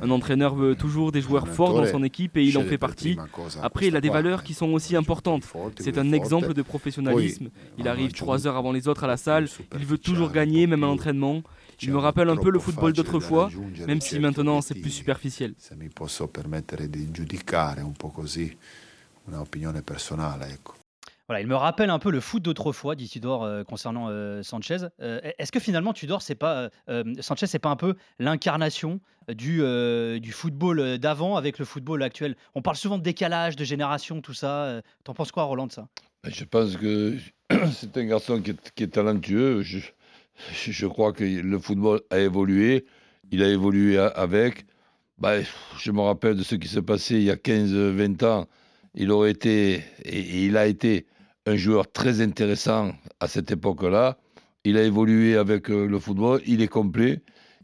Un 0.02 0.10
entraîneur 0.10 0.56
veut 0.56 0.76
toujours 0.76 1.12
des 1.12 1.22
joueurs 1.22 1.48
forts 1.48 1.74
dans 1.74 1.86
son 1.86 2.04
équipe 2.04 2.38
et 2.38 2.44
il 2.44 2.58
en 2.58 2.64
fait 2.64 2.78
partie. 2.78 3.18
Après, 3.62 3.88
il 3.88 3.96
a 3.96 4.02
des 4.02 4.10
valeurs 4.10 4.44
qui 4.44 4.54
sont 4.54 4.72
aussi 4.74 4.96
importantes. 4.96 5.44
C'est 5.80 5.98
un 5.98 6.12
exemple 6.14 6.54
de 6.54 6.62
professionnalisme. 6.62 7.50
Il 7.78 7.88
arrive 7.88 8.12
trois 8.14 8.48
heures 8.48 8.58
avant 8.58 8.72
les 8.72 8.88
autres 8.88 9.04
à 9.04 9.08
la 9.08 9.18
salle. 9.18 9.48
Il 9.80 9.86
veut 9.86 9.98
toujours 9.98 10.32
gagner, 10.32 10.68
même 10.68 10.84
à 10.84 10.88
l'entraînement. 10.88 11.44
Il 11.82 11.92
me 11.92 11.98
rappelle 11.98 12.30
un 12.30 12.38
peu 12.38 12.50
le 12.50 12.60
football 12.60 12.94
d'autrefois, 12.94 13.52
même 13.86 14.02
si 14.02 14.20
maintenant 14.20 14.62
c'est 14.62 14.74
plus 14.76 14.90
superficiel. 14.90 15.54
Se 15.58 15.76
mi 15.76 15.90
posso 15.90 16.28
permettere 16.28 16.90
di 16.90 17.12
giudicare 17.12 17.82
un 17.82 17.92
po' 17.92 18.10
così, 18.10 18.56
un'opinione 19.26 19.84
personale, 19.84 20.50
ecco. 20.50 20.74
Voilà, 21.28 21.42
il 21.42 21.48
me 21.48 21.56
rappelle 21.56 21.90
un 21.90 22.00
peu 22.00 22.10
le 22.10 22.22
foot 22.22 22.42
d'autrefois, 22.42 22.96
dit 22.96 23.10
Tudor 23.10 23.44
euh, 23.44 23.66
concernant 23.66 24.08
euh, 24.10 24.42
Sanchez. 24.44 24.78
Euh, 25.02 25.20
Est-ce 25.38 25.52
que 25.52 25.60
finalement 25.60 25.92
Tudor, 25.92 26.22
c'est 26.22 26.36
pas 26.36 26.70
Sanchez, 27.20 27.48
c'est 27.48 27.60
pas 27.60 27.70
un 27.70 27.76
peu 27.76 27.96
l'incarnation 28.18 29.02
du, 29.28 29.62
football 30.32 30.98
d'avant 31.00 31.36
avec 31.36 31.60
le 31.60 31.66
football 31.66 32.02
actuel? 32.02 32.38
On 32.56 32.62
parle 32.62 32.78
souvent 32.78 32.98
de 32.98 33.04
décalage, 33.04 33.58
de 33.58 33.66
génération, 33.66 34.22
tout 34.22 34.34
ça. 34.34 34.82
T'en 35.04 35.14
penses 35.14 35.34
quoi, 35.34 35.44
Roland, 35.44 35.68
de 35.68 35.74
ça? 35.74 35.90
Ben, 36.24 36.32
Je 36.34 36.46
pense 36.46 36.78
que 36.78 37.18
c'est 37.74 37.98
un 37.98 38.06
garçon 38.06 38.42
qui 38.42 38.84
est, 38.84 38.88
talentueux. 38.88 39.64
Je, 39.64 40.88
crois 40.88 41.12
que 41.12 41.26
le 41.26 41.60
football 41.60 42.02
a 42.10 42.20
évolué. 42.20 42.86
Il 43.32 43.44
a 43.44 43.50
évolué 43.50 43.98
avec. 43.98 44.66
Ben, 45.18 45.44
je 45.78 45.92
me 45.92 46.00
rappelle 46.00 46.38
de 46.38 46.44
ce 46.44 46.56
qui 46.56 46.70
s'est 46.70 46.82
passé 46.82 47.16
il 47.16 47.24
y 47.24 47.32
a 47.32 47.36
15-20 47.36 48.26
ans. 48.26 48.48
Il 48.96 49.12
aurait 49.12 49.32
été, 49.32 49.84
et 50.06 50.46
il 50.46 50.58
a 50.58 50.66
été, 50.68 51.06
un 51.48 51.56
joueur 51.56 51.92
très 51.92 52.22
intéressant 52.22 52.92
à 53.20 53.28
cette 53.28 53.52
époque-là. 53.52 54.18
Il 54.64 54.78
a 54.78 54.84
évolué 54.84 55.38
avec 55.38 55.70
euh, 55.70 55.88
le 55.88 56.00
football. 56.00 56.42
Il 56.46 56.62
est 56.62 56.68
complet. 56.68 57.22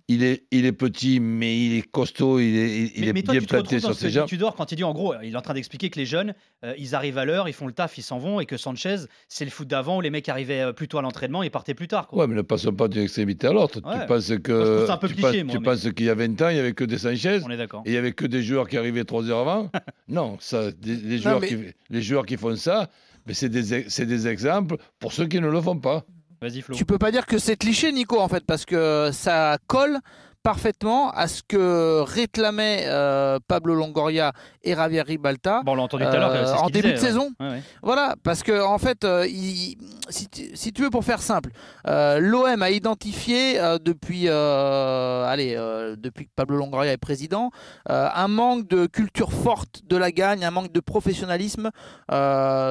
Il 0.10 0.22
est, 0.22 0.44
il 0.52 0.66
est 0.66 0.74
petit, 0.74 1.22
mais 1.22 1.58
il 1.58 1.78
est 1.78 1.82
costaud. 1.90 2.38
Il 2.40 2.58
est, 2.58 2.92
il, 2.96 3.02
mais, 3.02 3.08
est 3.08 3.14
mais 3.14 3.22
toi, 3.24 3.34
bien 3.36 3.42
planté 3.48 3.80
sur 3.80 3.94
ses 3.96 4.10
jambes. 4.10 4.28
Tudor 4.28 4.54
quand 4.56 4.70
il 4.74 4.76
dit 4.76 4.84
en 4.84 4.92
gros, 4.94 5.14
il 5.24 5.34
est 5.34 5.36
en 5.38 5.42
train 5.42 5.54
d'expliquer 5.54 5.90
que 5.90 5.98
les 5.98 6.06
jeunes, 6.06 6.34
euh, 6.66 6.74
ils 6.78 6.94
arrivent 6.94 7.18
à 7.18 7.24
l'heure, 7.24 7.48
ils 7.48 7.54
font 7.54 7.68
le 7.68 7.74
taf, 7.74 7.98
ils 7.98 8.02
s'en 8.02 8.20
vont, 8.20 8.42
et 8.42 8.46
que 8.46 8.58
Sanchez, 8.58 8.98
c'est 9.30 9.46
le 9.46 9.52
foot 9.52 9.66
d'avant 9.68 9.98
où 9.98 10.02
les 10.02 10.10
mecs 10.10 10.28
arrivaient 10.28 10.60
euh, 10.60 10.74
plus 10.74 10.90
tôt 10.90 10.98
à 10.98 11.02
l'entraînement 11.02 11.42
et 11.42 11.50
partaient 11.50 11.74
plus 11.74 11.88
tard. 11.88 12.08
Quoi. 12.08 12.20
Ouais, 12.20 12.28
mais 12.28 12.36
ne 12.36 12.42
passons 12.42 12.74
pas 12.74 12.90
d'une 12.90 13.04
extrémité 13.04 13.48
à 13.48 13.54
l'autre. 13.54 13.80
Ouais. 13.86 14.02
Tu 14.02 14.06
penses 14.08 14.32
que 14.44 14.90
un 14.92 14.98
peu 14.98 15.08
tu, 15.08 15.14
cliché, 15.16 15.38
penses, 15.40 15.44
moi, 15.46 15.52
tu 15.54 15.60
mais- 15.60 15.64
penses 15.66 15.94
qu'il 15.94 16.06
y 16.06 16.10
a 16.10 16.16
20 16.16 16.42
ans, 16.42 16.50
il 16.50 16.56
n'y 16.56 16.60
avait 16.60 16.74
que 16.74 16.84
des 16.84 16.98
Sanchez 16.98 17.40
On 17.46 17.50
est 17.50 17.58
d'accord. 17.58 17.84
et 17.86 17.90
il 17.90 17.94
n'y 17.94 17.98
avait 17.98 18.12
que 18.12 18.26
des 18.26 18.44
joueurs 18.44 18.68
qui 18.68 18.76
arrivaient 18.78 19.06
3 19.06 19.30
heures 19.30 19.40
avant? 19.48 19.72
Non, 20.10 20.36
ça, 20.42 20.70
des- 20.72 20.98
les, 20.98 21.18
joueurs 21.18 21.40
mais- 21.40 21.48
qui, 21.48 21.58
les 21.90 22.02
joueurs 22.02 22.26
qui 22.26 22.36
font 22.36 22.58
ça, 22.58 22.90
mais 23.26 23.34
c'est 23.34 23.50
des, 23.50 23.74
ex- 23.74 23.94
c'est 23.94 24.06
des 24.06 24.28
exemples 24.28 24.78
pour 25.00 25.14
ceux 25.14 25.28
qui 25.28 25.40
ne 25.40 25.48
le 25.50 25.62
font 25.62 25.80
pas. 25.80 26.04
Vas-y, 26.42 26.62
Flo. 26.62 26.76
Tu 26.76 26.84
peux 26.86 26.98
pas 26.98 27.12
dire 27.12 27.26
que 27.26 27.38
c'est 27.38 27.56
cliché, 27.56 27.92
Nico, 27.92 28.20
en 28.20 28.28
fait, 28.28 28.44
parce 28.46 28.66
que 28.66 29.10
ça 29.14 29.58
colle 29.68 29.98
parfaitement 30.44 31.10
à 31.12 31.28
ce 31.28 31.42
que 31.48 32.02
réclamaient 32.02 32.84
euh, 32.88 33.40
Pablo 33.48 33.74
Longoria 33.76 34.34
et 34.62 34.76
Javier 34.76 35.02
Ribalta 35.02 35.62
Bon, 35.66 35.78
on 35.78 35.80
entendu 35.84 36.04
tout 36.04 36.10
à 36.10 36.16
euh, 36.16 36.54
en 36.56 36.68
début 36.68 36.94
disait, 36.94 36.94
de 36.94 37.00
ouais. 37.00 37.06
saison. 37.08 37.30
Ouais, 37.40 37.50
ouais. 37.50 37.62
Voilà, 37.82 38.16
parce 38.24 38.44
que 38.44 38.62
en 38.62 38.78
fait, 38.78 39.04
euh, 39.06 39.26
il- 39.28 39.78
si, 40.10 40.28
tu, 40.30 40.56
si 40.56 40.74
tu 40.74 40.82
veux 40.84 40.90
pour 40.90 41.06
faire 41.06 41.22
simple, 41.22 41.50
l'OM 41.86 42.62
a 42.62 42.70
identifié 42.70 43.58
depuis, 43.84 44.28
allez, 44.30 45.56
depuis 45.98 46.26
que 46.26 46.32
Pablo 46.36 46.58
Longoria 46.58 46.92
est 46.92 46.98
président, 46.98 47.50
un 47.88 48.28
manque 48.28 48.68
de 48.68 48.86
culture 48.86 49.32
forte 49.32 49.82
de 49.88 49.96
la 49.96 50.12
gagne, 50.12 50.44
un 50.44 50.52
manque 50.52 50.74
de 50.74 50.80
professionnalisme. 50.82 51.70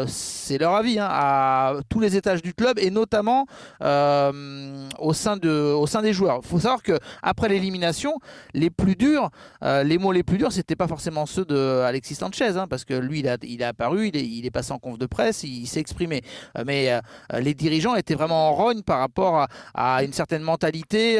c'est 0.06 0.58
leur 0.58 0.74
avis 0.74 0.98
hein, 0.98 1.08
à 1.10 1.74
tous 1.88 2.00
les 2.00 2.16
étages 2.16 2.42
du 2.42 2.52
club 2.54 2.78
et 2.78 2.90
notamment 2.90 3.46
au 3.80 5.12
sein 5.14 5.36
de, 5.36 5.72
au 5.72 5.86
sein 5.86 6.02
des 6.02 6.12
joueurs. 6.12 6.40
Il 6.42 6.48
faut 6.48 6.60
savoir 6.60 6.82
que 6.82 6.98
après 7.22 7.48
l'élimination, 7.62 8.18
les 8.54 8.70
plus 8.70 8.96
durs, 8.96 9.30
euh, 9.62 9.84
les 9.84 9.98
mots 9.98 10.12
les 10.12 10.24
plus 10.24 10.36
durs, 10.36 10.52
c'était 10.52 10.76
pas 10.76 10.88
forcément 10.88 11.26
ceux 11.26 11.44
de 11.44 11.82
Alexis 11.86 12.16
Sanchez, 12.16 12.56
hein, 12.56 12.66
parce 12.68 12.84
que 12.84 12.94
lui, 12.94 13.20
il 13.20 13.28
a, 13.62 13.68
apparu, 13.68 14.08
il 14.08 14.16
est, 14.16 14.26
il 14.26 14.44
est 14.44 14.50
passé 14.50 14.72
en 14.72 14.78
conf 14.78 14.98
de 14.98 15.06
presse, 15.06 15.44
il, 15.44 15.66
s'est 15.66 15.80
exprimé. 15.80 16.22
Euh, 16.58 16.64
mais 16.66 16.92
euh, 16.92 17.00
les 17.40 17.54
dirigeants 17.54 17.94
étaient 17.94 18.14
vraiment 18.14 18.48
en 18.48 18.52
rogne 18.52 18.82
par 18.82 18.98
rapport 18.98 19.46
à, 19.74 20.02
une 20.02 20.12
certaine 20.12 20.42
mentalité 20.42 21.16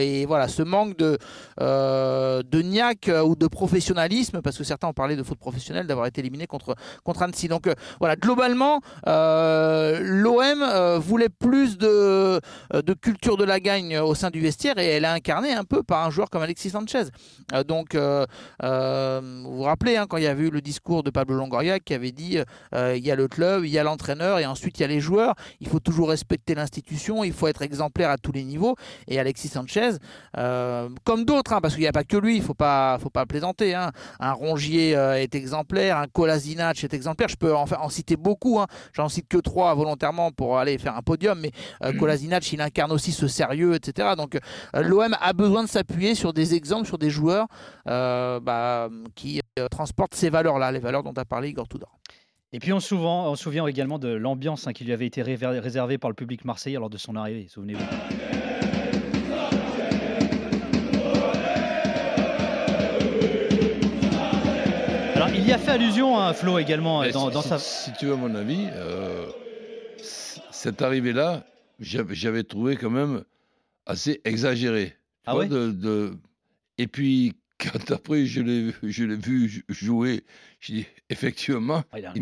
et 0.00 0.26
voilà 0.26 0.46
ce 0.46 0.62
manque 0.62 0.96
de 0.96 1.18
de 1.58 2.62
niaque 2.62 3.10
ou 3.24 3.34
de 3.34 3.46
professionnalisme, 3.48 4.40
parce 4.42 4.56
que 4.58 4.64
certains 4.64 4.88
ont 4.88 4.92
parlé 4.92 5.16
de 5.16 5.22
faute 5.22 5.38
professionnelle 5.38 5.86
d'avoir 5.86 6.06
été 6.06 6.20
éliminé 6.20 6.46
contre 6.46 6.76
contre 7.02 7.22
Annecy. 7.22 7.48
Donc 7.48 7.68
voilà, 7.98 8.16
globalement, 8.16 8.80
l'OM 9.06 10.98
voulait 10.98 11.28
plus 11.28 11.78
de 11.78 12.40
de 12.72 12.94
culture 12.94 13.36
de 13.36 13.44
la 13.44 13.60
gagne 13.60 13.98
au 13.98 14.14
sein 14.14 14.30
du 14.30 14.40
vestiaire 14.40 14.78
et 14.78 14.86
elle 14.86 15.04
est 15.04 15.08
incarnée 15.08 15.52
un 15.52 15.64
peu 15.64 15.71
par 15.80 16.06
un 16.06 16.10
joueur 16.10 16.28
comme 16.30 16.42
Alexis 16.42 16.70
Sanchez. 16.70 17.04
Euh, 17.52 17.64
donc, 17.64 17.94
euh, 17.94 18.26
euh, 18.62 19.20
vous 19.44 19.56
vous 19.56 19.62
rappelez, 19.62 19.96
hein, 19.96 20.06
quand 20.08 20.18
il 20.18 20.24
y 20.24 20.26
avait 20.26 20.44
eu 20.44 20.50
le 20.50 20.60
discours 20.60 21.02
de 21.02 21.10
Pablo 21.10 21.36
Longoria 21.36 21.80
qui 21.80 21.94
avait 21.94 22.12
dit 22.12 22.38
il 22.74 23.04
y 23.06 23.10
a 23.10 23.16
le 23.16 23.28
club, 23.28 23.64
il 23.64 23.70
y 23.70 23.78
a 23.78 23.82
l'entraîneur 23.82 24.38
et 24.38 24.46
ensuite 24.46 24.78
il 24.78 24.82
y 24.82 24.84
a 24.84 24.88
les 24.88 25.00
joueurs. 25.00 25.34
Il 25.60 25.68
faut 25.68 25.80
toujours 25.80 26.10
respecter 26.10 26.54
l'institution, 26.54 27.24
il 27.24 27.32
faut 27.32 27.46
être 27.48 27.62
exemplaire 27.62 28.10
à 28.10 28.18
tous 28.18 28.32
les 28.32 28.44
niveaux. 28.44 28.76
Et 29.08 29.18
Alexis 29.18 29.48
Sanchez, 29.48 29.92
comme 30.34 31.24
d'autres, 31.24 31.52
hein, 31.52 31.60
parce 31.60 31.74
qu'il 31.74 31.82
n'y 31.82 31.88
a 31.88 31.92
pas 31.92 32.04
que 32.04 32.16
lui, 32.16 32.36
il 32.36 32.40
ne 32.40 32.44
faut 32.44 32.54
pas, 32.54 32.98
faut 33.00 33.10
pas 33.10 33.26
plaisanter. 33.26 33.74
hein. 33.74 33.92
Un 34.20 34.32
Rongier 34.32 34.90
est 34.92 35.34
exemplaire, 35.34 35.96
un 35.98 36.06
Kolasinac 36.08 36.82
est 36.84 36.94
exemplaire. 36.94 37.28
Je 37.28 37.36
peux 37.36 37.54
en, 37.54 37.64
en 37.64 37.88
citer 37.88 38.16
beaucoup, 38.16 38.60
j'en 38.92 39.08
cite 39.08 39.28
que 39.28 39.38
trois 39.38 39.74
volontairement 39.74 40.30
pour 40.32 40.58
aller 40.58 40.78
faire 40.78 40.96
un 40.96 41.02
podium, 41.02 41.38
mais 41.40 41.52
euh, 41.84 41.92
Kolasinac, 41.92 42.50
il 42.52 42.60
incarne 42.60 42.92
aussi 42.92 43.12
ce 43.12 43.28
sérieux, 43.28 43.74
etc. 43.74 44.10
Donc 44.16 44.38
l'OM 44.74 45.16
a 45.20 45.32
besoin 45.32 45.61
de 45.62 45.68
s'appuyer 45.68 46.14
sur 46.14 46.32
des 46.32 46.54
exemples, 46.54 46.86
sur 46.86 46.98
des 46.98 47.10
joueurs 47.10 47.46
euh, 47.88 48.40
bah, 48.40 48.88
qui 49.14 49.40
euh, 49.58 49.68
transportent 49.68 50.14
ces 50.14 50.30
valeurs-là, 50.30 50.72
les 50.72 50.78
valeurs 50.80 51.02
dont 51.02 51.12
a 51.16 51.24
parlé 51.24 51.48
Igor 51.50 51.68
Tudor. 51.68 51.98
Et 52.52 52.58
puis 52.58 52.72
on 52.72 52.80
se 52.80 52.88
souvient, 52.88 53.08
on 53.30 53.34
se 53.34 53.42
souvient 53.44 53.66
également 53.66 53.98
de 53.98 54.08
l'ambiance 54.08 54.66
hein, 54.66 54.72
qui 54.74 54.84
lui 54.84 54.92
avait 54.92 55.06
été 55.06 55.22
réservée 55.22 55.96
par 55.98 56.10
le 56.10 56.14
public 56.14 56.44
marseillais 56.44 56.78
lors 56.78 56.90
de 56.90 56.98
son 56.98 57.16
arrivée, 57.16 57.46
souvenez-vous. 57.48 57.80
Alors 65.14 65.28
il 65.28 65.46
y 65.46 65.52
a 65.52 65.58
fait 65.58 65.72
allusion 65.72 66.18
à 66.18 66.32
Flo 66.32 66.58
également 66.58 67.02
euh, 67.02 67.06
Mais 67.06 67.12
dans, 67.12 67.28
si, 67.28 67.34
dans 67.34 67.42
si- 67.42 67.48
sa... 67.48 67.58
si 67.58 67.92
tu 67.98 68.06
veux 68.06 68.16
mon 68.16 68.34
avis, 68.34 68.66
euh, 68.72 69.26
cette 70.50 70.82
arrivée-là, 70.82 71.44
j'avais 71.80 72.14
j'avais 72.14 72.42
trouvé 72.44 72.76
quand 72.76 72.90
même 72.90 73.22
assez 73.86 74.20
exagérée. 74.24 74.96
Ah 75.26 75.32
vois, 75.34 75.42
ouais? 75.42 75.48
De, 75.48 75.70
de- 75.70 76.16
Et 76.78 76.86
puis, 76.86 77.34
quand 77.58 77.90
après 77.92 78.26
je 78.26 78.40
l'ai 78.42 78.72
je 78.82 79.04
l'ai 79.04 79.14
vu 79.16 79.48
jou- 79.48 79.62
jouer, 79.68 80.24
j'ai 80.60 80.74
dit 80.74 80.86
effectivement, 81.10 81.84
il 81.96 82.04
a- 82.06 82.12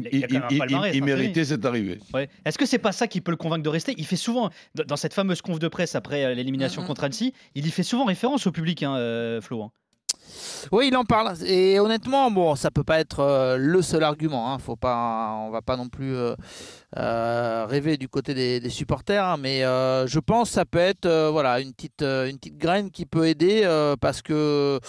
méritait 1.01 1.45
cette 1.45 1.65
arrivée. 1.65 1.99
Ouais. 2.13 2.29
Est-ce 2.45 2.59
que 2.59 2.67
c'est 2.67 2.79
pas 2.79 2.93
ça 2.93 3.07
qui 3.09 3.21
peut 3.21 3.31
le 3.31 3.37
convaincre 3.39 3.63
de 3.63 3.69
rester? 3.71 3.95
Il 3.97 4.05
fait 4.05 4.17
souvent, 4.17 4.51
dans 4.75 4.97
cette 4.97 5.15
fameuse 5.15 5.41
conf 5.41 5.59
de 5.59 5.69
presse 5.69 5.95
après 5.95 6.25
euh, 6.25 6.35
l'élimination 6.35 6.83
Mhm. 6.83 6.89
contre 6.89 7.05
Annecy, 7.05 7.33
il 7.55 7.67
y 7.67 7.71
fait 7.71 7.83
souvent 7.83 8.05
référence 8.05 8.47
au 8.47 8.53
public, 8.53 8.83
hein, 8.83 8.97
euh, 8.97 9.41
Flo. 9.41 9.63
hein. 9.63 9.73
Oui, 10.73 10.89
il 10.89 10.97
en 10.97 11.05
parle. 11.05 11.35
Et 11.47 11.81
honnêtement, 11.81 12.31
bon, 12.31 12.55
ça 12.55 12.71
peut 12.71 12.85
pas 12.85 13.01
être 13.01 13.21
euh, 13.21 13.57
le 13.57 13.83
seul 13.83 14.03
argument. 14.03 14.53
Hein. 14.53 14.59
Faut 14.59 14.77
pas, 14.77 15.33
on 15.47 15.51
va 15.51 15.63
pas 15.63 15.77
non 15.77 15.89
plus 15.89 16.15
euh, 16.15 16.35
euh, 16.97 17.67
rêver 17.69 17.97
du 17.97 18.09
côté 18.09 18.35
des, 18.35 18.69
supporters, 18.71 19.25
hein. 19.25 19.37
mais 19.37 19.61
je 19.61 20.19
pense 20.19 20.49
que 20.49 20.55
ça 20.55 20.65
peut 20.65 20.79
être, 20.79 21.09
voilà, 21.31 21.61
une 21.61 21.73
petite, 21.73 22.05
graine 22.59 22.91
qui 22.91 23.07
peut 23.07 23.27
aider 23.27 23.67
parce 24.01 24.23
que 24.23 24.81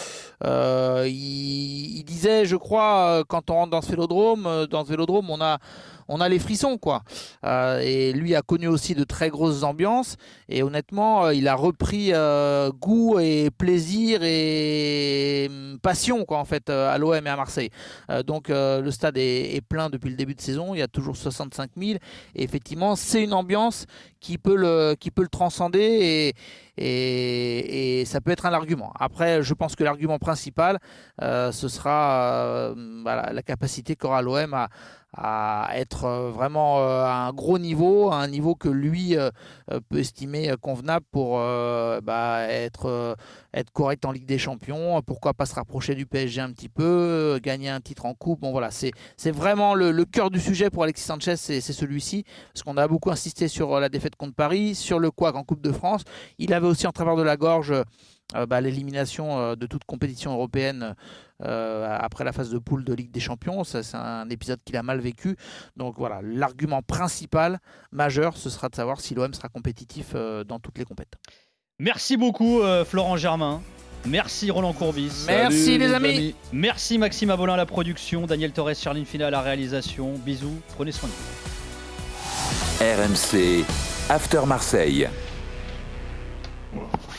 il, 0.44 2.04
disait, 2.06 2.46
je 2.46 2.56
crois, 2.56 3.24
quand 3.28 3.50
on 3.50 3.56
rentre 3.56 3.72
dans 3.72 3.82
ce 3.82 3.90
vélodrome, 3.90 4.68
dans 4.70 4.84
ce 4.84 4.90
vélodrome, 4.90 5.30
on 5.30 5.42
a 5.42 5.58
on 6.08 6.22
a 6.22 6.30
les 6.30 6.40
frissons 6.40 6.78
quoi. 6.78 7.04
Euh, 7.46 7.80
et 7.80 8.14
lui 8.14 8.36
a 8.36 8.42
connu 8.42 8.68
aussi 8.68 8.96
de 8.96 9.04
très 9.04 9.30
grosses 9.30 9.64
ambiances 9.64 10.18
et 10.50 10.64
honnêtement 10.64 11.26
euh, 11.26 11.34
il 11.34 11.48
a 11.48 11.56
repris 11.56 12.10
euh, 12.14 12.72
goût 12.72 13.20
et 13.20 13.50
plaisir 13.52 14.22
et 14.24 15.48
hum, 15.50 15.80
passion 15.82 16.26
quoi 16.26 16.38
en 16.38 16.46
fait 16.46 16.70
à 16.70 16.98
l'OM 16.98 17.26
et 17.26 17.30
à 17.30 17.36
Marseille. 17.36 17.70
Donc 18.26 18.50
le 18.50 18.90
stade 18.92 19.18
est, 19.18 19.62
plein 19.62 19.90
depuis 19.90 20.10
le 20.10 20.16
début 20.16 20.36
de 20.36 20.42
saison, 20.42 20.74
il 20.74 20.80
y 20.80 20.82
a 20.82 20.88
toujours 20.88 21.16
65 21.16 21.72
000 21.78 21.92
et 22.36 22.44
effectivement 22.44 22.96
c'est 22.96 23.24
une 23.24 23.34
ambiance 23.34 23.86
qui 24.20 24.38
peut 24.38 24.56
le 24.56 24.96
qui 25.00 25.12
peut 25.12 25.22
le 25.24 25.28
transcender 25.28 26.34
et, 26.78 28.04
ça 28.06 28.22
peut 28.22 28.32
être 28.32 28.46
un 28.46 28.54
argument. 28.54 28.92
Après, 29.00 29.44
je 29.44 29.54
pense 29.54 29.76
que 29.76 29.84
l'argument 29.84 30.18
principal, 30.18 30.80
euh, 31.22 31.52
ce 31.52 31.68
sera 31.68 32.46
euh, 32.74 33.04
la 33.04 33.44
capacité 33.44 33.96
qu'aura 33.96 34.22
l'OM 34.22 34.54
à, 34.54 35.70
être 35.76 36.06
euh, 36.06 36.32
vraiment 36.32 36.78
à 36.80 37.28
un 37.28 37.34
gros 37.34 37.60
niveau, 37.60 38.12
à 38.12 38.16
un 38.16 38.28
niveau 38.28 38.56
que 38.56 38.70
lui 38.70 39.16
peut 39.90 40.00
estimer 40.00 40.54
convenable 40.62 41.06
pour 41.12 41.38
bah, 41.38 42.48
être, 42.48 43.16
être 43.54 43.72
correct 43.72 44.06
en 44.06 44.12
Ligue 44.12 44.26
des 44.26 44.38
Champions, 44.38 45.02
pourquoi 45.02 45.34
pas 45.34 45.46
se 45.46 45.56
rapprocher 45.56 45.96
du 45.96 46.06
PSG 46.06 46.42
un 46.42 46.52
petit 46.52 46.70
peu, 46.70 47.40
gagner 47.44 47.70
un 47.70 47.82
titre 47.82 48.06
en 48.06 48.14
coupe. 48.14 48.42
Bon 48.42 48.52
voilà, 48.52 48.70
c'est 48.72 49.32
vraiment 49.32 49.76
le, 49.76 50.06
cœur 50.06 50.32
du 50.32 50.40
sujet 50.40 50.70
pour 50.70 50.84
Alexis 50.84 51.04
Sanchez, 51.04 51.36
c'est 51.36 51.62
celui-ci, 51.62 52.24
parce 52.54 52.64
qu'on 52.64 52.78
a 52.78 52.88
beaucoup 52.88 53.12
insisté 53.12 53.48
sur 53.48 53.80
la 53.80 53.90
défaite 53.90 54.16
contre 54.16 54.36
Paris, 54.36 54.76
sur 54.76 55.00
le 55.00 55.12
couac 55.12 55.36
en 55.36 55.44
Coupe 55.44 55.62
de 55.62 55.72
France. 55.72 56.04
Il 56.38 56.54
avait 56.54 56.68
aussi 56.72 56.88
en 56.88 56.92
travers 56.92 57.16
de 57.16 57.22
la 57.24 57.38
gorge 57.38 57.72
euh, 58.36 58.46
bah, 58.46 58.62
l'élimination 58.62 59.40
euh, 59.40 59.56
de 59.56 59.68
toute 59.68 59.84
compétition 59.84 60.34
européenne 60.34 60.96
euh, 61.44 61.98
après 62.00 62.24
la 62.24 62.32
phase 62.32 62.50
de 62.50 62.60
poule 62.60 62.84
de 62.84 62.94
Ligue 62.94 63.12
des 63.12 63.20
Champions. 63.20 63.64
Ça, 63.64 63.84
c'est 63.84 63.98
un 63.98 64.30
épisode 64.30 64.60
qu'il 64.64 64.76
a 64.78 64.84
mal 64.84 65.00
vécu. 65.00 65.36
Donc 65.76 65.96
voilà, 65.98 66.22
l'argument 66.24 66.82
principal, 66.82 67.60
majeur, 67.92 68.38
ce 68.38 68.50
sera 68.50 68.70
de 68.70 68.76
savoir 68.76 69.02
si 69.02 69.16
l'OM 69.16 69.34
sera 69.34 69.50
compétitif 69.50 70.12
euh, 70.16 70.44
dans 70.44 70.60
toutes 70.60 70.78
les 70.78 70.86
compétitions. 70.86 71.20
Merci 71.80 72.16
beaucoup 72.16 72.62
euh, 72.62 72.86
Florent 72.86 73.18
Germain. 73.18 73.62
Merci 74.06 74.50
Roland 74.50 74.74
Courbis. 74.74 75.26
Merci 75.28 75.66
Salut, 75.66 75.78
les 75.78 75.88
les 75.88 75.94
amis. 75.94 76.10
amis. 76.10 76.36
Merci 76.54 76.98
Maxime 76.98 77.30
Abolin 77.32 77.54
à 77.54 77.58
la 77.58 77.66
production, 77.68 78.26
Daniel 78.26 78.52
Torres, 78.52 78.76
Charline 78.76 79.06
Fina 79.06 79.28
à 79.28 79.30
la 79.30 79.42
réalisation. 79.42 80.14
Bisous, 80.26 80.60
prenez 80.76 80.92
soin 80.92 81.10
de 81.10 81.14
vous. 81.14 81.22
RMC 82.84 83.64
After 84.10 84.42
Marseille. 84.48 85.08
Well. 86.74 87.11